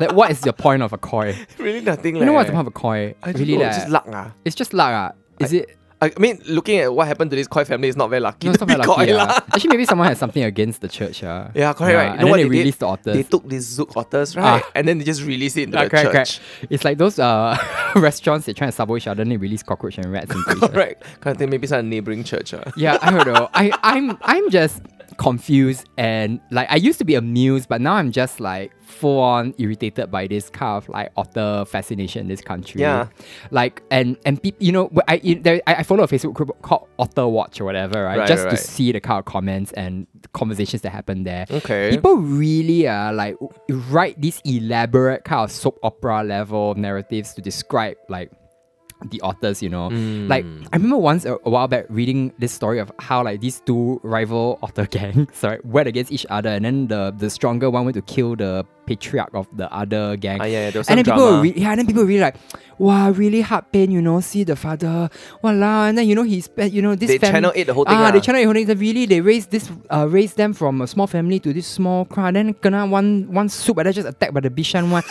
[0.00, 1.36] like, what is the point of a koi?
[1.58, 3.14] really nothing You know what's the point of a koi?
[3.22, 4.06] I really, know, it's just luck.
[4.08, 4.32] Ah.
[4.44, 4.92] It's just luck.
[4.92, 5.12] Ah.
[5.44, 5.76] Is it?
[6.02, 8.46] I mean, looking at what happened to this Koi family, is not very lucky.
[8.46, 9.12] No, it's not very lucky.
[9.12, 9.38] Lah.
[9.52, 11.22] Actually, maybe someone has something against the church.
[11.22, 11.50] ah.
[11.54, 12.04] Yeah, correct, right.
[12.04, 12.58] You And know then what they they did?
[12.58, 13.14] released the otters.
[13.16, 14.62] They took these Zouk otters, right?
[14.64, 14.70] Ah.
[14.74, 16.40] And then they just released it into Ah, the correct, church.
[16.40, 16.40] correct.
[16.70, 17.56] It's like those uh,
[17.96, 20.62] restaurants they try to sabo each other and they release cockroach and rats into each
[20.62, 20.72] other.
[20.72, 21.02] Correct.
[21.20, 22.54] Kind of thing, maybe some neighboring church.
[22.54, 22.70] ah.
[22.76, 23.50] Yeah, I don't know.
[23.52, 24.80] I, I'm I'm just
[25.20, 29.52] confused and like I used to be amused, but now I'm just like full on
[29.58, 32.80] irritated by this kind of like otter fascination in this country.
[32.80, 33.08] Yeah.
[33.50, 36.88] Like and and people, you know, I in, there, I follow a Facebook group called
[36.98, 38.20] Otter Watch or whatever, right?
[38.20, 38.50] Right, just right.
[38.52, 41.44] to see the kind of comments and conversations that happen there.
[41.50, 41.90] Okay.
[41.90, 43.36] People really are like
[43.68, 48.32] write these elaborate kind of soap opera level narratives to describe like
[49.08, 49.88] the otters, you know.
[49.88, 50.66] Like Mm.
[50.72, 54.00] I remember once a, a while back reading this story of how like these two
[54.02, 57.94] rival otter gangs right went against each other and then the the stronger one went
[57.94, 60.40] to kill the patriarch of the other gang.
[60.40, 62.34] Ah, yeah, yeah, and then people were re- yeah, and then people were really like,
[62.78, 65.08] wow, really heart pain, you know, see the father,
[65.42, 67.84] wow, and then you know he's you know this They family, channel eight the whole
[67.84, 67.94] thing.
[67.94, 68.10] Ah, ah.
[68.10, 68.66] they channel eight whole thing.
[68.78, 72.34] Really, they raised this, uh, raised them from a small family to this small crowd.
[72.34, 75.04] then gonna one one soup, and then just attacked by the Bishan one.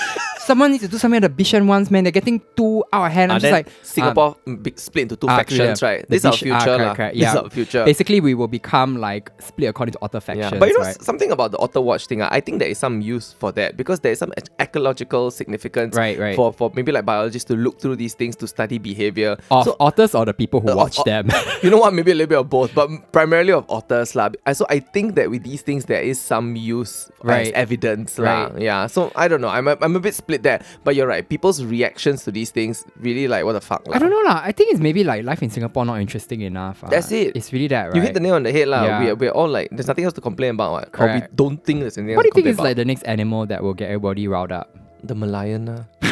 [0.49, 2.01] Someone needs to do something at the Bishan ones, man.
[2.05, 3.29] They're getting too out of hand.
[3.31, 4.29] I'm And just like um, Singapore
[4.65, 5.87] big split into two ah, factions, yeah.
[5.89, 6.01] right?
[6.01, 6.95] The This is our future, ah, correct, lah.
[6.97, 7.83] correct, This is our future.
[7.85, 10.97] Basically, we will become like split according to otter factions, Yeah, but you know right?
[11.09, 12.21] something about the otter watch thing.
[12.25, 15.93] ah, I think there is some use for that because there is some ecological significance
[15.95, 16.35] Right, right.
[16.35, 19.37] for for maybe like biologists to look through these things to study behavior.
[19.51, 21.29] Of so otters or the people who Uh, watch uh, them.
[21.63, 21.93] you know what?
[21.93, 24.29] Maybe a little bit of both, but primarily of otters, lah.
[24.45, 27.53] Uh, So I think that with these things there is some use as Right.
[27.53, 28.49] evidence, lah.
[28.51, 28.61] Right.
[28.69, 28.87] Yeah.
[28.89, 29.49] So I don't know.
[29.53, 31.27] I'm a, I'm a bit split there, but you're right.
[31.27, 33.95] People's reactions to these things really like what the fuck, lah.
[33.95, 34.41] I don't know lah.
[34.43, 36.83] I think it's maybe like life in Singapore not interesting enough.
[36.83, 36.89] ah.
[36.89, 37.35] That's it.
[37.35, 37.95] It's really that, right?
[37.95, 38.83] You hit the nail on the head, lah.
[38.83, 38.99] Yeah.
[38.99, 40.83] We're, we're all like, there's nothing else to complain about, what?
[40.99, 41.35] or we Correct.
[41.35, 42.17] don't think there's anything else.
[42.17, 44.69] what do you think is like the next animal that will get everybody riled up?
[45.03, 45.65] the Malayan?
[45.65, 45.83] lah.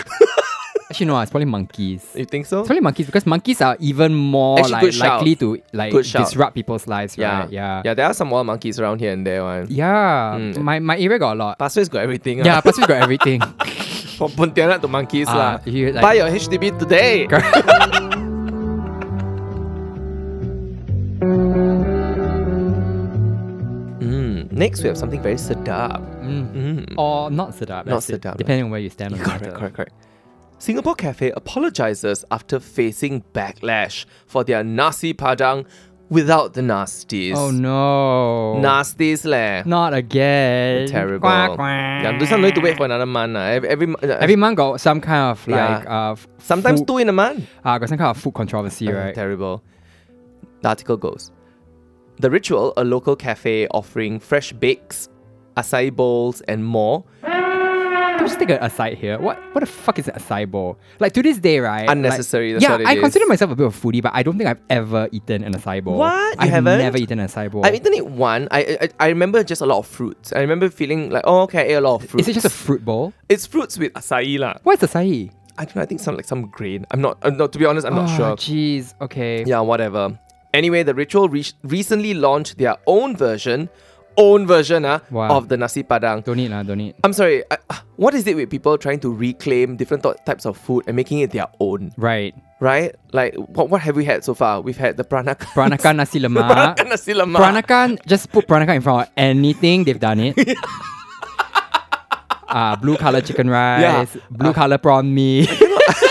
[0.89, 2.07] Actually, no, it's probably monkeys.
[2.15, 2.59] You think so?
[2.61, 6.87] It's probably monkeys because monkeys are even more Actually, like likely to like disrupt people's
[6.87, 7.39] lives, Yeah.
[7.41, 7.49] right?
[7.51, 7.81] Yeah.
[7.83, 9.67] Yeah, there are some wild monkeys around here and there, one.
[9.69, 10.39] Yeah.
[10.39, 10.63] Mm.
[10.63, 11.59] My my area got a lot.
[11.59, 12.39] Pasir Ris got everything.
[12.39, 12.61] Yeah, ah.
[12.63, 13.41] Pasir Ris got everything.
[14.19, 15.53] From Pontianak to monkeys, Ah, lah.
[15.65, 17.27] you, like- Buy your HDB today.
[23.99, 26.01] Mm, next, we have something very sedap.
[26.21, 26.53] Mm.
[26.53, 26.93] Mm.
[26.97, 27.85] Or not sedap.
[27.85, 29.93] Not that's it, sedap, Depending on where you stand on Correct, correct, correct.
[30.59, 35.65] Singapore Cafe apologizes after facing backlash for their nasi padang
[36.09, 37.35] without the nasties.
[37.35, 38.59] Oh no.
[38.61, 39.63] Nasties leh.
[39.65, 40.87] Not again.
[40.87, 41.19] Terrible.
[41.27, 42.03] Quack, quack.
[42.03, 43.33] Yeah, this one need to wait for another month.
[43.33, 43.41] lah.
[43.41, 46.07] Every, every, uh, Every month got some kind of like Yeah.
[46.09, 47.45] uh f- sometimes food, two in a month.
[47.65, 49.15] uh, got some kind of food controversy, Uh, right?
[49.15, 49.63] Terrible.
[50.61, 51.31] The article goes
[52.19, 55.09] The Ritual, a local cafe offering fresh bakes,
[55.55, 57.03] acai bowls, and more,
[58.19, 59.19] just take an aside here?
[59.19, 60.77] What what the fuck is an acai bowl?
[60.99, 61.87] Like to this day, right?
[61.87, 62.99] like- Unnecessary, that's yeah, I is.
[63.01, 65.53] consider myself a bit of a foodie, but I don't think I've ever eaten an
[65.53, 65.97] acai bowl.
[65.97, 66.35] What?
[66.35, 66.79] You I've haven't?
[66.79, 67.65] never eaten an acai bowl.
[67.65, 68.47] I've eaten it one.
[68.51, 70.33] I, I I remember just a lot of fruits.
[70.33, 72.27] I remember feeling like, oh, okay, I ate a lot of fruits.
[72.27, 73.13] is it just a fruit bowl?
[73.29, 74.55] It's fruits with acai lah.
[74.63, 75.31] What is acai?
[75.57, 75.81] I don't know.
[75.81, 76.85] I think some like some grain.
[76.91, 77.17] I'm not.
[77.23, 78.35] Uh, no, to be honest, I'm not oh, sure.
[78.35, 78.93] Jeez.
[79.01, 79.43] Okay.
[79.43, 80.19] Yeah, whatever.
[80.53, 83.69] Anyway, the ritual re- recently launched their own version,
[84.17, 85.37] own version uh, Wow.
[85.37, 86.23] of the nasi padang.
[86.25, 86.63] Don't eat lah.
[86.63, 86.95] Don't eat.
[87.03, 87.43] I'm sorry.
[87.49, 87.57] Uh,
[87.95, 91.19] what is it with people trying to reclaim different th- types of food and making
[91.19, 91.91] it their own?
[91.97, 92.33] Right.
[92.59, 92.95] Right?
[93.13, 94.61] Like, what what have we had so far?
[94.61, 95.53] We've had the Peranakan.
[95.57, 96.49] Peranakan nasi lemak.
[96.49, 97.37] Peranakan nasi lemak.
[97.37, 100.33] Peranakan, just put peranakan in front of anything, they've done it.
[102.47, 104.05] uh, blue color chicken rice, Yeah.
[104.31, 106.06] blue color prawn mee, that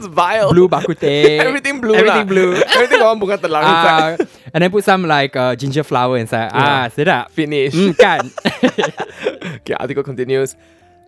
[0.00, 0.52] sounds vile.
[0.52, 1.38] blue bak kut teh.
[1.46, 1.94] Everything blue.
[1.94, 2.32] Everything lah.
[2.32, 2.52] blue.
[2.76, 3.62] Everything orang bunga telang.
[3.64, 4.16] Uh,
[4.54, 6.50] and then put some like uh, ginger flower inside.
[6.52, 7.30] Ah, sedap.
[7.30, 7.74] Finish.
[7.74, 8.22] Mm, kan?
[9.60, 10.56] Okay, article continues.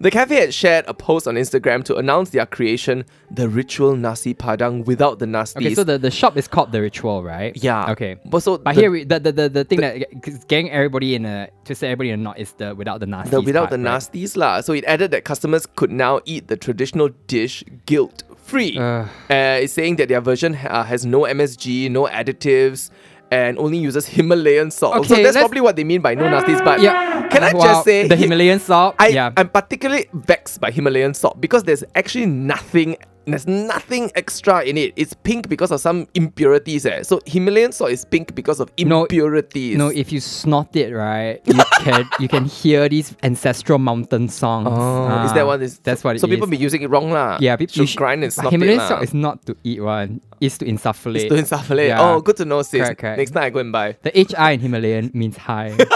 [0.01, 4.35] The cafe had shared a post on Instagram to announce their creation, the ritual nasi
[4.35, 5.57] padang without the nasties.
[5.63, 7.55] okay, so the, the shop is called The Ritual, right?
[7.57, 7.91] yeah.
[7.93, 8.17] Okay.
[8.27, 11.15] But so But the, here, we, the, the, the, the thing that is getting everybody
[11.15, 13.31] in a, to say everybody in a knot is the without the nasty.
[13.31, 14.61] the without the nasties lah.
[14.61, 18.77] So it added that customers could now eat the traditional dish guilt free.
[18.79, 19.09] Ugh.
[19.31, 22.91] Uh, it's saying that their version uh, has no MSG, no additives,
[23.31, 25.07] and only uses Himalayan salt.
[25.07, 26.63] so Okay, that's probably what they mean by no nasties.
[26.63, 27.12] But Yeah.
[27.33, 28.95] Can I just say the Himalayan salt?
[28.99, 29.33] I, yeah.
[29.37, 32.97] I'm particularly vexed by Himalayan salt because there's actually nothing.
[33.25, 34.95] There's nothing extra in it.
[34.97, 36.85] It's pink because of some impurities.
[36.85, 37.05] Eh.
[37.05, 39.79] So Himalayan salt is pink because of impurities.
[39.79, 41.55] No, if you snort it, right, you
[41.87, 44.67] can you can hear these ancestral mountain songs.
[44.69, 45.79] oh, is Ah, that what is?
[45.87, 46.51] That's what it So people is.
[46.51, 47.39] be using it wrong lah.
[47.41, 50.21] yeah, people should grind and snort Himalayan it salt is not to eat one.
[50.41, 51.31] It's to insufflate.
[51.31, 51.89] It's to insufflate.
[51.95, 52.03] Yeah.
[52.03, 52.83] Oh, good to know, sis.
[52.83, 53.19] Correct, correct.
[53.19, 53.97] Next time I go and buy.
[54.03, 55.79] The HI in Himalayan means high.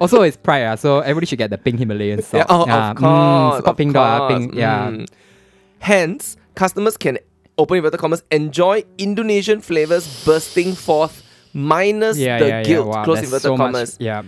[0.00, 2.46] also, it's pride, ah, so everybody should get the pink Himalayan salt.
[2.46, 3.56] Yeah, oh, Yeah, of course.
[3.56, 4.90] support of pink dot, ah, pink, yeah.
[4.90, 5.06] Mm.
[5.80, 7.18] Hence, customers can
[7.58, 11.22] open inverted commas enjoy Indonesian flavors bursting forth
[11.52, 12.88] minus Yeah, the yeah, guilt.
[12.88, 13.96] Wow, close inverted so commas.
[13.98, 14.22] Much, yeah.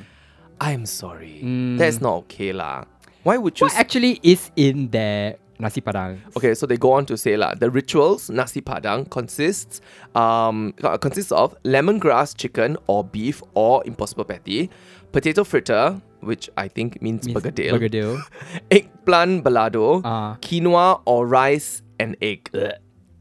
[0.60, 1.40] I'm sorry.
[1.42, 1.78] Mm.
[1.78, 2.84] That's not okay lah.
[3.22, 3.66] Why would you?
[3.66, 6.18] What s- actually is in their nasi padang?
[6.36, 7.54] okay, so they go on to say lah.
[7.54, 9.80] The rituals nasi padang consists
[10.14, 14.70] um uh, consists of lemongrass chicken or beef or impossible patty,
[15.12, 18.20] potato fritter, which I think means, Means Bergedil.
[18.70, 20.36] eggplant balado, Ah.
[20.40, 22.50] quinoa or rice and egg.
[22.54, 22.72] Ugh.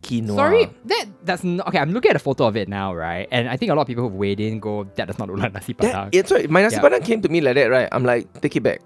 [0.03, 0.35] Quinoa.
[0.35, 1.79] Sorry, that that's not okay.
[1.79, 3.27] I'm looking at a photo of it now, right?
[3.31, 5.39] And I think a lot of people who've weighed in go, that does not look
[5.39, 6.09] like nasi That, padang.
[6.13, 6.47] it's right.
[6.49, 6.81] My nasi Yeah.
[6.87, 7.89] padang came to me like that, right?
[7.91, 8.79] I'm like, take it back.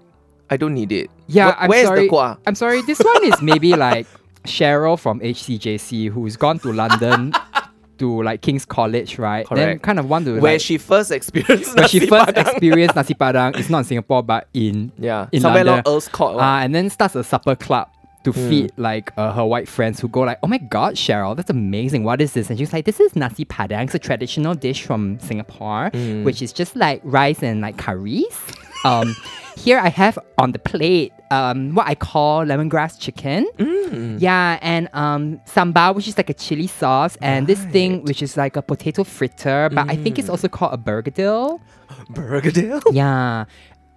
[0.50, 1.10] I don't need it.
[1.28, 2.08] yeah, Wh- I'm where's sorry.
[2.08, 2.38] the kuah?
[2.46, 2.82] I'm sorry.
[2.82, 4.06] This one is maybe like
[4.50, 7.32] Cheryl from HCJC who's gone to London
[8.02, 9.46] to like King's College, right?
[9.48, 9.82] Then Correct.
[9.82, 12.46] kind of want to Where like, she first experienced where she first padang.
[12.50, 13.56] experienced nasi padang.
[13.58, 15.84] It's not in Singapore, but in Yeah, in somewhere London.
[15.86, 16.36] Earl's Court.
[16.38, 17.88] Ah, and then starts a supper club
[18.24, 18.48] to Hmm.
[18.48, 22.04] feed like uh, her white friends who go like, "Oh my God, Cheryl, that's amazing!
[22.04, 23.84] What is this?" And she's like, "This is nasi padang.
[23.90, 26.22] It's a traditional dish from Singapore, Hmm.
[26.22, 28.36] which is just like rice and like curries.
[28.84, 29.14] Um,
[29.56, 33.46] here I have on the plate um, what I call lemongrass chicken.
[33.58, 34.20] Mm.
[34.20, 38.36] Yeah, and um, sambal, which is like a chili sauce, and this thing, which is
[38.36, 40.34] like a potato fritter, but I think it's Mm.
[40.36, 41.60] also called a burgadil.
[42.16, 42.82] Burgadale?
[42.92, 43.44] Yeah.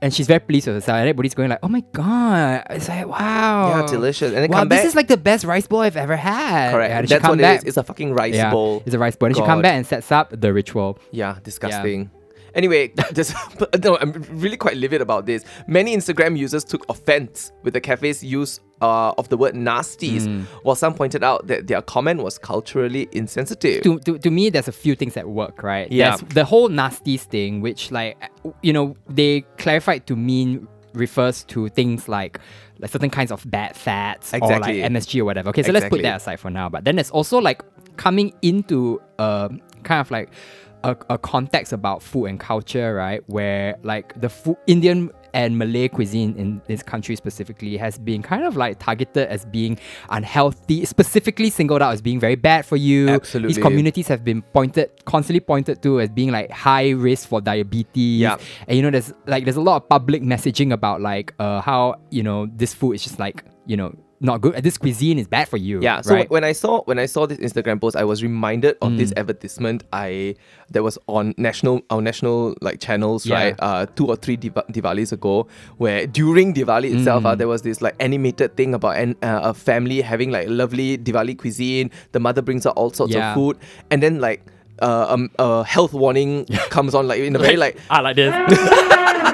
[0.01, 0.97] And she's very pleased with herself.
[0.97, 2.67] And everybody's going like, oh my god.
[2.69, 3.69] It's like, wow.
[3.69, 4.33] Yeah, delicious.
[4.35, 6.73] And then wow, come this is like the best rice bowl I've ever had.
[6.73, 6.89] Correct.
[6.91, 7.55] Yeah, and she That's come what back.
[7.55, 7.67] it is.
[7.69, 8.83] It's a fucking rice yeah, bowl.
[8.85, 9.27] It's a rice bowl.
[9.27, 10.99] And she come back and sets up the ritual.
[11.11, 12.11] Yeah, disgusting.
[12.55, 13.35] Anyway, just
[13.83, 15.43] no, I'm really quite livid about this.
[15.67, 20.41] Many Instagram users took offense with the cafe's use uh, of the word nasties, Hmm.
[20.63, 23.83] while some pointed out that their comment was culturally insensitive.
[23.83, 25.91] to, to, to me, there's a few things at work, right?
[25.91, 26.15] Yeah.
[26.17, 28.17] There's the whole nasties thing, which like
[28.63, 32.39] you know they clarified to mean refers to things like
[32.79, 34.79] like certain kinds of bad fats Exactly.
[34.79, 35.49] or like MSG or whatever.
[35.49, 36.69] Okay, so let's put that aside for now.
[36.69, 37.63] But then there's also like
[37.97, 40.29] coming into um kind of like
[40.85, 43.21] a, a context about food and culture, right?
[43.27, 48.45] Where like the food Indian and Malay cuisine in this country specifically has been kind
[48.45, 49.77] of like targeted as being
[50.09, 53.09] unhealthy, specifically singled out as being very bad for you.
[53.09, 53.53] Absolutely.
[53.53, 58.21] These communities have been pointed, constantly pointed to as being like high risk for diabetes.
[58.21, 58.37] Yeah.
[58.67, 61.95] And you know, there's like there's a lot of public messaging about like uh how,
[62.11, 64.55] you know, this food is just like, you know, not good.
[64.63, 65.81] This cuisine is bad for you.
[65.81, 66.29] Yeah, so right?
[66.29, 68.97] when I saw when I saw this Instagram post, I was reminded of Mm.
[68.97, 70.35] this advertisement I
[70.71, 73.35] that was on national our national like channels, Yeah.
[73.35, 73.55] right?
[73.59, 75.47] Uh, two or three Diva- Diwalis ago,
[75.77, 77.27] where during Diwali itself, Mm.
[77.27, 80.97] uh, there was this like animated thing about an, uh, a family having like lovely
[80.97, 81.91] Diwali cuisine.
[82.13, 83.29] The mother brings out all sorts Yeah.
[83.31, 83.57] of food,
[83.91, 84.41] and then like.
[84.81, 88.35] Uh, um, a health warning comes on like in a very like I like this.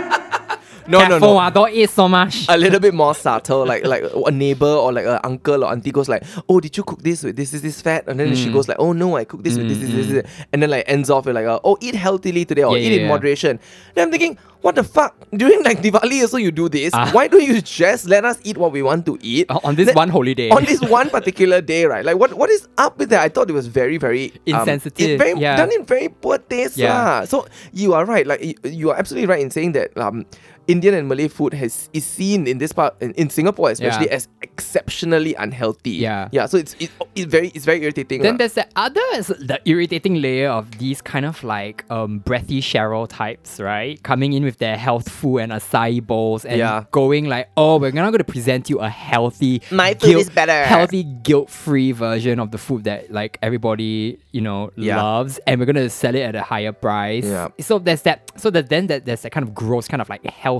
[0.88, 2.46] no no Careful, no ah, don't eat so much.
[2.50, 5.92] a little bit more subtle, like like a neighbor or like an uncle or auntie
[5.92, 8.44] goes like, "Oh, did you cook this with this is this fat?" And then Mm.
[8.44, 10.70] she goes like, "Oh no, I cooked this with this is this, this," and then
[10.70, 13.02] like ends off with like, uh, "Oh, eat healthily today or Yeah, eat yeah, in
[13.04, 13.08] yeah.
[13.10, 13.60] moderation."
[13.96, 15.16] Then I'm thinking, what the fuck?
[15.36, 16.92] During like Diwali also you do this.
[16.94, 17.10] Ah.
[17.12, 19.94] Why don't you just let us eat what we want to eat Uh, on this
[19.96, 20.50] one holy day.
[20.50, 22.06] on this one particular day, right?
[22.06, 23.22] Like what what is up with that?
[23.22, 25.58] I thought it was very very um, Insensitive, it very yeah.
[25.58, 27.26] done in very poor taste, Yeah.
[27.26, 28.28] So you are right.
[28.28, 30.26] Like you, you are absolutely right in saying that um.
[30.68, 34.16] Indian and Malay food has is seen in this part in, in Singapore especially Yeah.
[34.16, 35.92] as exceptionally unhealthy.
[35.92, 36.30] Yeah.
[36.32, 36.46] Yeah.
[36.46, 38.22] So it's it, it's very it's very irritating.
[38.22, 38.38] Then lah.
[38.38, 39.02] there's the other
[39.40, 44.02] the irritating layer of these kind of like um breathy Cheryl types, right?
[44.04, 46.86] Coming in with their health food and acai bowls and Yeah.
[46.92, 51.04] going like, oh, we're not gonna present you a healthy My food is better." Healthy
[51.24, 55.02] guilt-free version of the food that like everybody, you know, Yeah.
[55.02, 57.26] loves, and we're gonna sell it at a higher price.
[57.26, 57.50] Yeah.
[57.60, 60.24] So there's that so that then that there's that kind of gross kind of like
[60.26, 60.51] health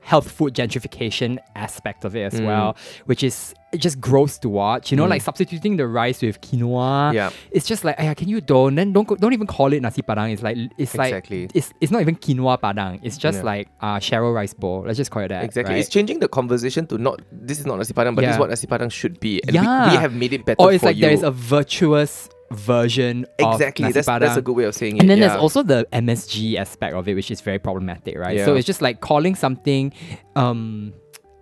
[0.00, 2.46] health food gentrification aspect of it as Mm.
[2.46, 2.68] well,
[3.10, 4.90] which is just gross to watch.
[4.92, 7.12] You know, like substituting the rice with quinoa.
[7.12, 7.30] Yeah.
[7.50, 10.30] It's just like, "Aya, can you don't then don't don't even call it nasi padang.
[10.34, 11.40] It's like it's Exactly.
[11.50, 13.00] like it's it's not even quinoa padang.
[13.02, 13.50] It's just Yeah.
[13.52, 14.84] like uh Cheryl rice bowl.
[14.86, 15.42] Let's just call it that.
[15.42, 15.74] Exactly.
[15.74, 15.80] right?
[15.82, 18.50] It's changing the conversation to not this is not nasi padang, but this is what
[18.54, 19.90] nasi padang should be, and we, Yeah.
[19.90, 21.02] we have made it better or it's like you.
[21.10, 23.90] there is a virtuous version exactly.
[23.92, 25.00] That's that's a good way of saying it.
[25.00, 25.28] And then yeah.
[25.28, 28.40] there's also the MSG aspect of it, which is very problematic, right?
[28.44, 29.92] So it's just like calling something,
[30.36, 30.92] um,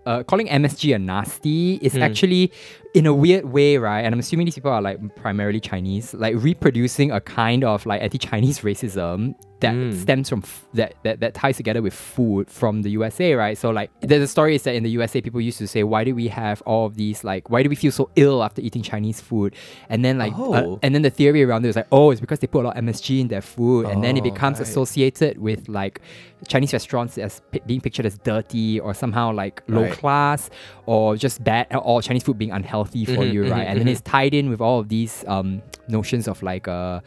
[0.07, 2.03] uh, calling MSG a nasty is Hmm.
[2.03, 2.53] actually,
[2.94, 4.00] in a weird way, right?
[4.00, 8.03] And I'm assuming these people are like primarily Chinese, like reproducing a kind of like
[8.03, 9.92] anti-Chinese racism that Hmm.
[9.92, 13.56] stems from f- that, that that ties together with food from the USA, right?
[13.58, 16.04] So like, there's a story is that in the USA, people used to say, why
[16.04, 18.82] do we have all of these like, why do we feel so ill after eating
[18.82, 19.54] Chinese food?
[19.88, 20.78] And then like, uh, Oh.
[20.82, 22.76] and then the theory around it was like, oh, it's because they put a lot
[22.76, 24.68] of MSG in their food, and then it Oh, becomes right.
[24.68, 26.00] associated with like
[26.48, 29.92] Chinese restaurants as p- being pictured as dirty or somehow like low Right.
[29.92, 30.50] class
[30.86, 33.66] or just bad, or Chinese food being unhealthy for Mhm, you, right?
[33.66, 33.92] mhm, And then mhm.
[33.92, 37.00] it's tied in with all of these um, notions of like uh,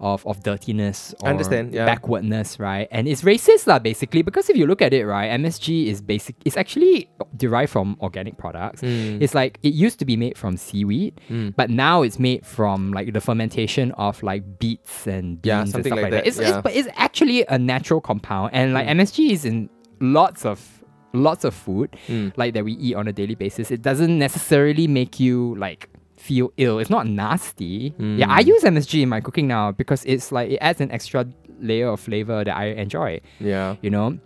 [0.00, 1.86] of, of dirtiness or I understand, yeah.
[1.86, 2.88] backwardness, right?
[2.90, 6.36] And it's racist lah, basically, because if you look at it, right, MSG is basic.
[6.44, 8.82] It's actually derived from organic products.
[8.82, 9.20] Mm.
[9.20, 11.54] It's like it used to be made from seaweed, Mm.
[11.56, 15.68] but now it's made from like the fermentation of like beets and beans Yeah, and
[15.70, 16.10] stuff like like that.
[16.24, 16.48] that, It's, yeah.
[16.48, 19.00] it's but it's actually a natural compound, and like Mm.
[19.00, 19.68] MSG is in
[20.00, 20.60] lots of
[21.14, 22.32] lots of food Mm.
[22.36, 23.70] like that we eat on a daily basis.
[23.70, 25.88] It doesn't necessarily make you like
[26.18, 26.78] feel ill.
[26.78, 27.94] It's not nasty.
[27.98, 28.46] Yeah, I Mm.
[28.46, 31.26] use MSG in my cooking now because it's like it adds an extra
[31.60, 33.20] layer of flavor that I enjoy.
[33.40, 33.76] Yeah.
[33.82, 34.18] You know.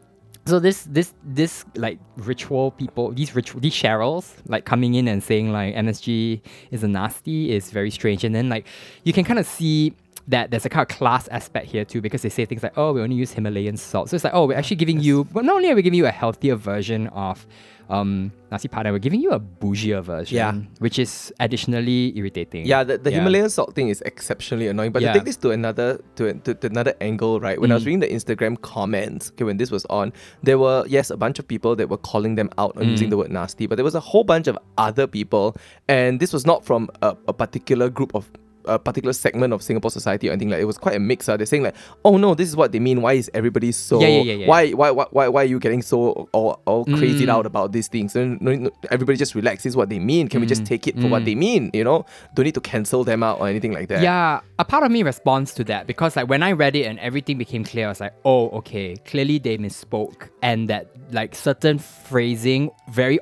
[0.45, 5.22] So this this this like ritual people these ritual these Cheryls like coming in and
[5.22, 6.40] saying like MSG
[6.72, 8.66] is a nasty is very strange and then like
[9.05, 9.95] you can kind of see
[10.28, 12.92] that there's a kind of class aspect here too because they say things like, oh,
[12.92, 14.08] we only use Himalayan salt.
[14.08, 16.06] So it's like, oh, we're actually giving you, well, not only are we giving you
[16.06, 17.46] a healthier version of
[17.90, 20.52] um, nasi padang, we're giving you a bougier version, Yeah.
[20.78, 22.64] which is additionally irritating.
[22.64, 24.92] Yeah, the, the Himalayan salt thing is exceptionally annoying.
[24.92, 25.12] But Yeah.
[25.12, 27.60] to take this to another to, to, to another angle, right?
[27.60, 30.12] When I was reading the Instagram comments, okay, when this was on,
[30.42, 33.16] there were yes a bunch of people that were calling them out on using the
[33.18, 35.56] word nasty, but there was a whole bunch of other people,
[35.88, 38.30] and this was not from a, a particular group of.
[38.66, 41.28] A particular segment of Singapore society or anything like it was quite a mix.
[41.28, 41.36] Uh.
[41.36, 43.02] They're saying like, oh no, this is what they mean.
[43.02, 44.00] Why is everybody so?
[44.00, 44.46] Yeah, yeah, yeah, yeah.
[44.46, 47.28] Why, why, why, why, why are you getting so all, all Mm.
[47.28, 48.14] out about these things?
[48.14, 49.62] No, no, no, everybody just relax.
[49.62, 50.28] This is what they mean.
[50.28, 51.70] Can we just take it for what they mean?
[51.74, 54.02] You know, don't need to cancel them out or anything like that.
[54.02, 56.98] Yeah, a part of me responds to that because like when I read it and
[57.00, 61.78] everything became clear, I was like, oh, okay, clearly they misspoke and that like certain
[61.78, 63.18] phrasing, very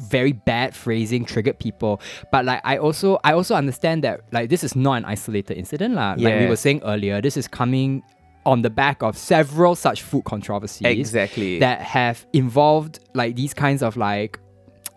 [0.00, 2.00] very bad phrasing triggered people.
[2.32, 5.94] But like I also I also understand that like this is not an isolated incident.
[5.94, 6.14] lah.
[6.18, 8.02] Like we were saying earlier, this is coming
[8.46, 11.58] on the back of several such food controversies Exactly.
[11.58, 14.40] that have involved like these kinds of like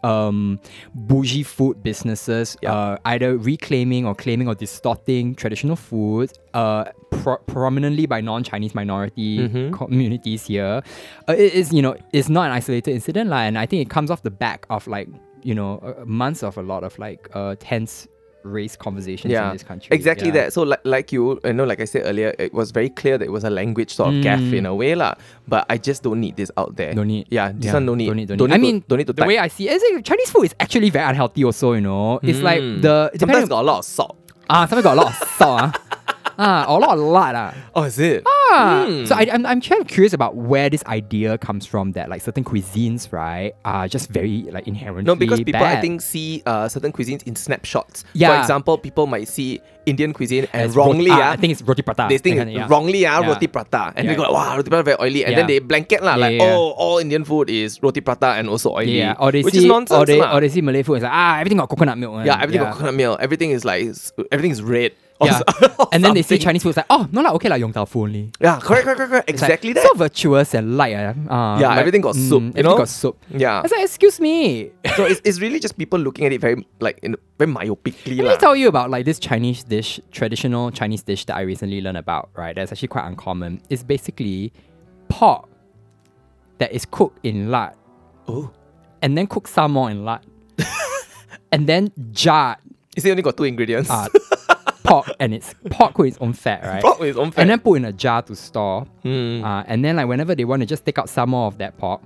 [0.04, 0.60] um
[0.94, 2.74] bougie food businesses Yeah.
[2.74, 9.40] uh, either reclaiming or claiming or distorting traditional food uh pro- prominently by non-chinese minority
[9.48, 9.72] Mm-hmm.
[9.74, 10.82] communities here
[11.30, 13.90] uh, it is you know it's not an isolated incident lah, and i think it
[13.90, 15.08] comes off the back of like
[15.44, 18.08] you know uh, months of a lot of like uh tense
[18.44, 20.34] race conversations yeah, in this country Exactly Yeah.
[20.46, 20.54] that.
[20.54, 23.26] So like, like you, you know, like I said earlier, it was very clear that
[23.26, 25.16] it was a language sort of gaffe in a way, lah.
[25.48, 26.92] But I just don't need this out there.
[26.92, 26.96] Mm.
[26.96, 27.28] Don't need.
[27.30, 28.08] Yeah, this Yeah, one don't need.
[28.08, 28.28] Don't need.
[28.28, 28.54] Don't, don't need.
[28.54, 29.28] I to- mean, don't need to the type.
[29.28, 31.44] way I see it, is like Chinese food is actually very unhealthy.
[31.44, 32.82] Also, you know, it's like Mm.
[32.82, 34.18] the depending Sometimes got a lot of salt.
[34.50, 35.62] ah, sometimes got a lot of salt.
[35.62, 35.80] ah.
[36.40, 37.36] Ah, or a lot of lard.
[37.36, 37.54] Ah.
[37.76, 38.24] Oh, is it?
[38.28, 38.86] Ah.
[38.88, 39.06] Hmm.
[39.06, 42.22] So I, I'm, I'm kind of curious about where this idea comes from that like
[42.22, 46.68] certain cuisines, right, are just very like inherently No, because people I think see uh,
[46.68, 48.04] certain cuisines in snapshots.
[48.14, 48.34] Yeah.
[48.34, 51.62] For example, people might see Indian cuisine and As wrongly, roti, ah, I think it's
[51.62, 52.08] roti prata.
[52.10, 52.68] they think that kind of- yeah.
[52.70, 53.28] wrongly ah, Yeah.
[53.28, 55.38] roti prata, and they go wow, roti prata very oily, and Yeah.
[55.44, 56.56] then they blanket lah, like Yeah, yeah.
[56.56, 59.60] oh, all Indian food is roti prata and also oily, Yeah, or they which see,
[59.60, 60.96] is nonsense or they, or they see Malay food.
[60.96, 62.26] It's like ah, everything got coconut milk.
[62.26, 63.86] yeah, everything got coconut milk, everything is like
[64.32, 64.94] everything is red.
[65.22, 65.40] Yeah.
[65.94, 66.38] and then they say.
[66.38, 66.72] Chinese food.
[66.72, 68.32] is like oh, no lah, okay lah, yong tau fu only.
[68.42, 69.30] Yeah, correct, correct, correct, correct.
[69.30, 69.84] It's like exactly that.
[69.84, 70.94] So virtuous and light.
[70.96, 71.14] Uh,
[71.60, 72.78] Yeah, like, everything got soup, you Everything know?
[72.78, 73.16] got soup.
[73.30, 73.62] yeah.
[73.64, 74.72] It's like, excuse me.
[74.98, 78.28] so it's, it's really just people looking at it very like in very myopically Let
[78.28, 81.98] me tell you about like this Chinese dish, traditional Chinese dish that I recently learned
[81.98, 82.56] about, right?
[82.56, 83.62] That's actually quite uncommon.
[83.70, 84.52] It's basically
[85.08, 85.48] pork
[86.58, 87.74] that is cooked in lard
[88.28, 88.52] Oh,
[89.02, 90.22] and then cooked some more in lard.
[91.52, 92.58] and then jarred
[92.96, 93.90] is it only got two ingredients?
[93.90, 94.08] uh,
[94.84, 96.82] pork and it's pork with its own fat, right?
[96.82, 97.42] Pork with its own fat.
[97.42, 98.86] And then put in a jar to store.
[99.04, 99.44] Hmm.
[99.44, 101.78] Uh, and then like whenever they want to just take out some more of that
[101.78, 102.02] pork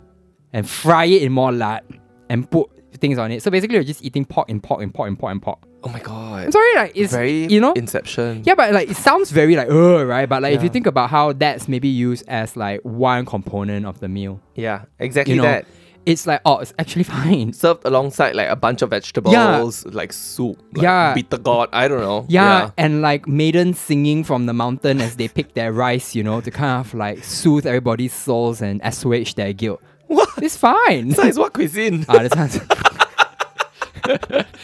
[0.53, 1.83] and fry it in more lard
[2.29, 2.69] and put
[2.99, 3.43] things on it.
[3.43, 5.59] So basically you're just eating pork and pork and pork and pork and pork.
[5.83, 6.45] oh my god.
[6.45, 8.41] I'm sorry, like it's very you know Inception.
[8.45, 10.27] Yeah, but like it sounds very like uh right?
[10.27, 13.99] But like if you think about how that's maybe used as like one component of
[13.99, 15.65] the meal, Yeah, exactly you know, that.
[16.07, 17.53] It's like oh, it's actually fine.
[17.53, 19.91] Served alongside like a bunch of vegetables, yeah.
[19.91, 21.13] like soup, like Yeah.
[21.13, 21.69] bitter gourd.
[21.73, 22.25] I don't know.
[22.29, 26.41] Yeah, and like maidens singing from the mountain as they pick their rice, you know,
[26.41, 29.81] to kind of like soothe everybody's souls and assuage their guilt.
[30.07, 30.29] What?
[30.41, 31.13] It's fine.
[31.13, 32.05] So it's what cuisine?
[32.09, 32.59] ah, that sounds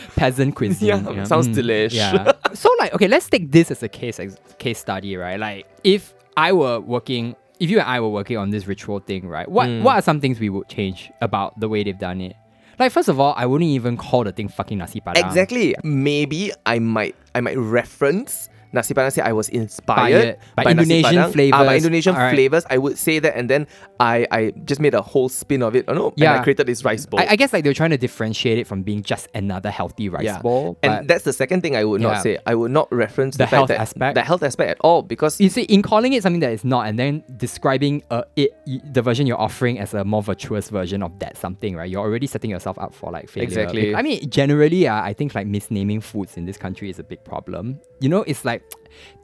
[0.15, 0.87] peasant cuisine.
[0.87, 1.23] Yeah, know?
[1.25, 1.93] sounds Mm, delish.
[1.93, 2.31] Yeah.
[2.53, 5.39] so like, okay, let's take this as a case ex- case study, right?
[5.39, 9.28] Like, if I were working, if you and I were working on this ritual thing,
[9.28, 9.47] right?
[9.49, 9.82] What Mm.
[9.84, 12.36] what are some things we would change about the way they've done it?
[12.80, 15.24] Like, first of all, I wouldn't even call the thing fucking nasi padang.
[15.26, 15.76] Exactly.
[15.84, 21.17] Maybe I might I might reference Nasi Padang say I was inspired by nasi Indonesian.
[21.17, 21.76] Ah, by flavours.
[21.86, 22.34] Indonesian Alright.
[22.36, 22.65] flavors.
[22.69, 23.67] I would say that, and then
[23.99, 25.86] I I just made a whole spin of it.
[25.88, 26.39] Oh no, and Yeah.
[26.39, 27.19] I created this rice bowl.
[27.19, 30.26] I, I guess like they're trying to differentiate it from being just another healthy rice
[30.26, 30.41] yeah.
[30.41, 30.78] bowl.
[30.84, 32.07] and that's the second thing I would Yeah.
[32.13, 32.38] not say.
[32.45, 34.15] I would not reference The the, health aspect?
[34.15, 36.88] the health aspect at all because you see, in calling it something that is not,
[36.88, 38.51] and then describing uh, it,
[38.93, 41.89] the version you're offering as a more virtuous version of that something, right?
[41.89, 43.47] You're already setting yourself up for like failure.
[43.47, 43.93] Exactly.
[43.95, 47.24] I mean, generally, uh, I think like misnaming foods in this country is a big
[47.24, 47.80] problem.
[47.99, 48.62] You know, it's like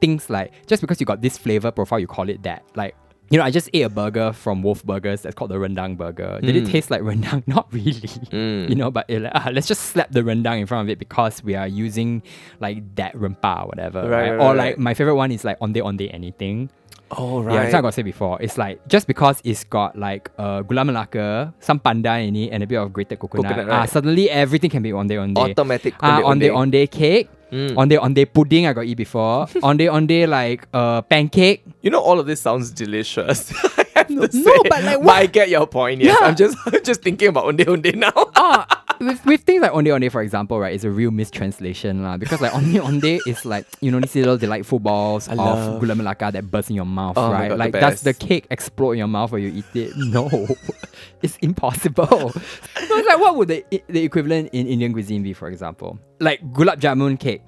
[0.00, 2.62] things like just because you got this flavor profile, you call it that.
[2.74, 2.94] Like,
[3.30, 6.40] you know, I just ate a burger from Wolf Burgers that's called the rendang burger.
[6.42, 6.70] Did it Mm.
[6.72, 7.44] taste like rendang?
[7.54, 7.92] Not really.
[8.34, 8.68] Mm.
[8.68, 11.44] You know, but it, ah, let's just slap the rendang in front of it because
[11.44, 12.22] we are using
[12.58, 14.30] like that rempah or whatever, Right, right?
[14.36, 16.70] right, or like my favorite one is like on day on onde anything.
[17.12, 17.54] oh right.
[17.54, 18.38] Yeah, that's what I got to say before.
[18.42, 22.62] It's like just because it's got like uh, gula melaka, some pandan in it, and
[22.62, 23.46] a bit of grated coconut.
[23.46, 25.38] Coconut, ah, suddenly everything can be onde onde.
[25.38, 25.94] Automatic.
[26.02, 27.76] Ah, onde on onde cake, Mm.
[27.76, 28.66] onde onde pudding.
[28.66, 29.46] I got eat before.
[29.62, 31.62] onde onde like uh pancake.
[31.82, 33.52] You know, all of this sounds delicious.
[33.78, 35.00] I have to No, but like what?
[35.00, 36.00] But what- I get your point.
[36.00, 36.26] Yes, Yeah.
[36.28, 38.12] I'm just I'm just thinking about onde onde now.
[38.36, 38.66] Ah,
[39.00, 42.16] with, with things like Onde Onde, for example, right, it's a real mistranslation lah.
[42.16, 45.80] Because like Onde Onde is like you know these little delightful balls I of love-
[45.80, 47.48] gula melaka that burst in your mouth, Oh right?
[47.48, 49.92] God, the like does the cake explode in your mouth when you eat it?
[49.96, 50.28] No,
[51.22, 52.06] it's impossible.
[52.30, 52.40] so
[52.76, 55.98] it's like what would the the equivalent in Indian cuisine be, for example?
[56.20, 57.42] Like gulab jamun cake.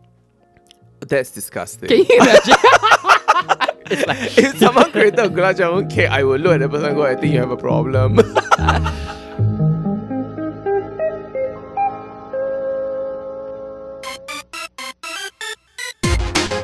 [1.01, 1.89] That's disgusting.
[1.89, 2.55] Can you imagine?
[3.91, 6.87] it's like if someone created a gulab jamun cake, I would look at the person
[6.87, 8.19] and go, I think you have a problem.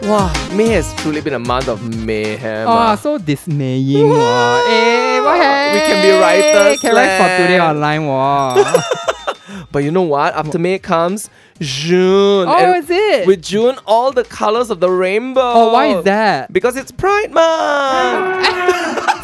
[0.09, 2.67] wow, May has truly been a month of mayhem.
[2.67, 2.95] Oh, ah.
[2.97, 4.09] so dismaying.
[4.09, 4.65] Wow.
[4.67, 5.37] Hey, what
[5.75, 8.07] We can be writers, Can write for today online.
[8.07, 8.57] Wow.
[9.71, 10.35] But you know what?
[10.35, 11.29] After May comes
[11.61, 12.49] June.
[12.49, 13.27] oh, and is it?
[13.27, 15.41] With June, all the colors of the rainbow.
[15.43, 16.53] oh, why is that?
[16.53, 18.47] Because it's Pride Month.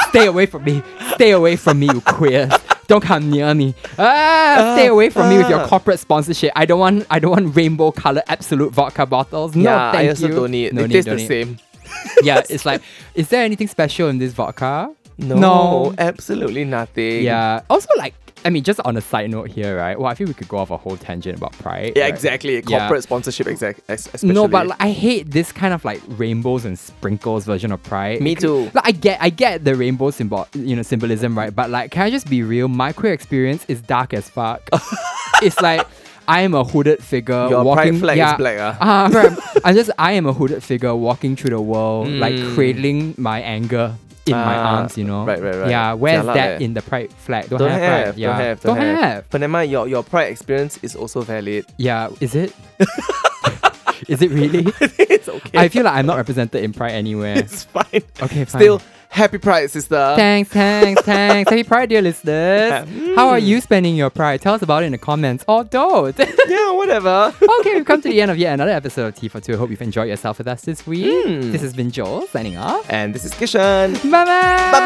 [0.10, 0.82] Stay away from me.
[1.14, 2.52] Stay away from me, you queers.
[2.86, 3.74] Don't come near me.
[3.98, 5.68] Ah, stay away from me with your ah.
[5.68, 6.52] corporate sponsorship.
[6.54, 7.06] I don't want.
[7.10, 9.54] I don't want rainbow colored Absolut vodka bottles.
[9.54, 10.34] No, yeah, thank I also you.
[10.34, 10.72] don't need.
[10.74, 11.26] No it need, tastes the need.
[11.28, 11.58] same.
[12.22, 12.82] Yeah, it's like,
[13.14, 14.90] is there anything special in this vodka?
[15.18, 15.94] No, No.
[15.98, 17.22] absolutely nothing.
[17.22, 17.60] Yeah.
[17.70, 18.14] Also, like,
[18.44, 19.98] I mean, just on a side note here, right?
[19.98, 21.92] Well, I feel we could go off a whole tangent about pride.
[21.96, 22.12] Yeah, right?
[22.12, 22.54] exactly.
[22.56, 22.60] Yeah.
[22.80, 23.80] Corporate sponsorship, exact.
[23.88, 24.32] Especially.
[24.34, 28.20] No, but like, I hate this kind of like rainbows and sprinkles version of pride.
[28.20, 28.70] Me too.
[28.74, 31.54] Like I get, I get the rainbow symbol, you know, symbolism, right?
[31.54, 32.68] But like, can I just be real?
[32.68, 34.68] My queer experience is dark as fuck.
[35.42, 35.86] it's like
[36.28, 37.98] I am a hooded figure Your pride walking.
[37.98, 38.78] flag is black, ah.
[38.80, 39.38] Ah, right.
[39.64, 42.54] I'm just, I am a hooded figure walking through the world, like Mm.
[42.54, 43.94] cradling my anger
[44.26, 44.96] in my Ah, arms.
[44.96, 45.24] You know.
[45.24, 45.70] right, right, right.
[45.70, 45.92] Yeah.
[45.94, 46.64] Where's Jialat that leh.
[46.64, 47.48] in the pride flag?
[47.48, 47.80] Don't, don't have.
[47.80, 48.18] have, right?
[48.18, 48.28] Yeah.
[48.28, 48.98] don't have, don't, have.
[49.00, 49.30] have.
[49.30, 51.66] But never mind, your your pride experience is also valid.
[51.76, 52.08] Yeah.
[52.20, 52.52] Is it?
[54.08, 54.66] is it really?
[54.98, 55.58] it's okay.
[55.58, 57.36] I feel like I'm not represented in Pride anywhere.
[57.38, 58.02] it's fine.
[58.22, 58.60] Okay, fine.
[58.60, 58.82] Still,
[59.14, 60.14] happy Pride, sister.
[60.16, 61.48] Thanks, thanks, thanks.
[61.48, 62.86] Happy Pride, dear listeners.
[63.16, 64.40] How are you spending your Pride?
[64.42, 66.18] Tell us about it in the comments or don't.
[66.48, 67.32] yeah, whatever.
[67.60, 69.54] okay, we've come to the end of yet another episode of T for Two.
[69.54, 71.26] I hope you've enjoyed yourself with us this week.
[71.26, 71.52] Mm.
[71.52, 72.90] This has been Joel signing off.
[72.90, 73.94] And this is Kishan.
[74.10, 74.70] Bye bye.
[74.72, 74.80] Bye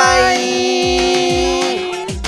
[2.14, 2.27] bye.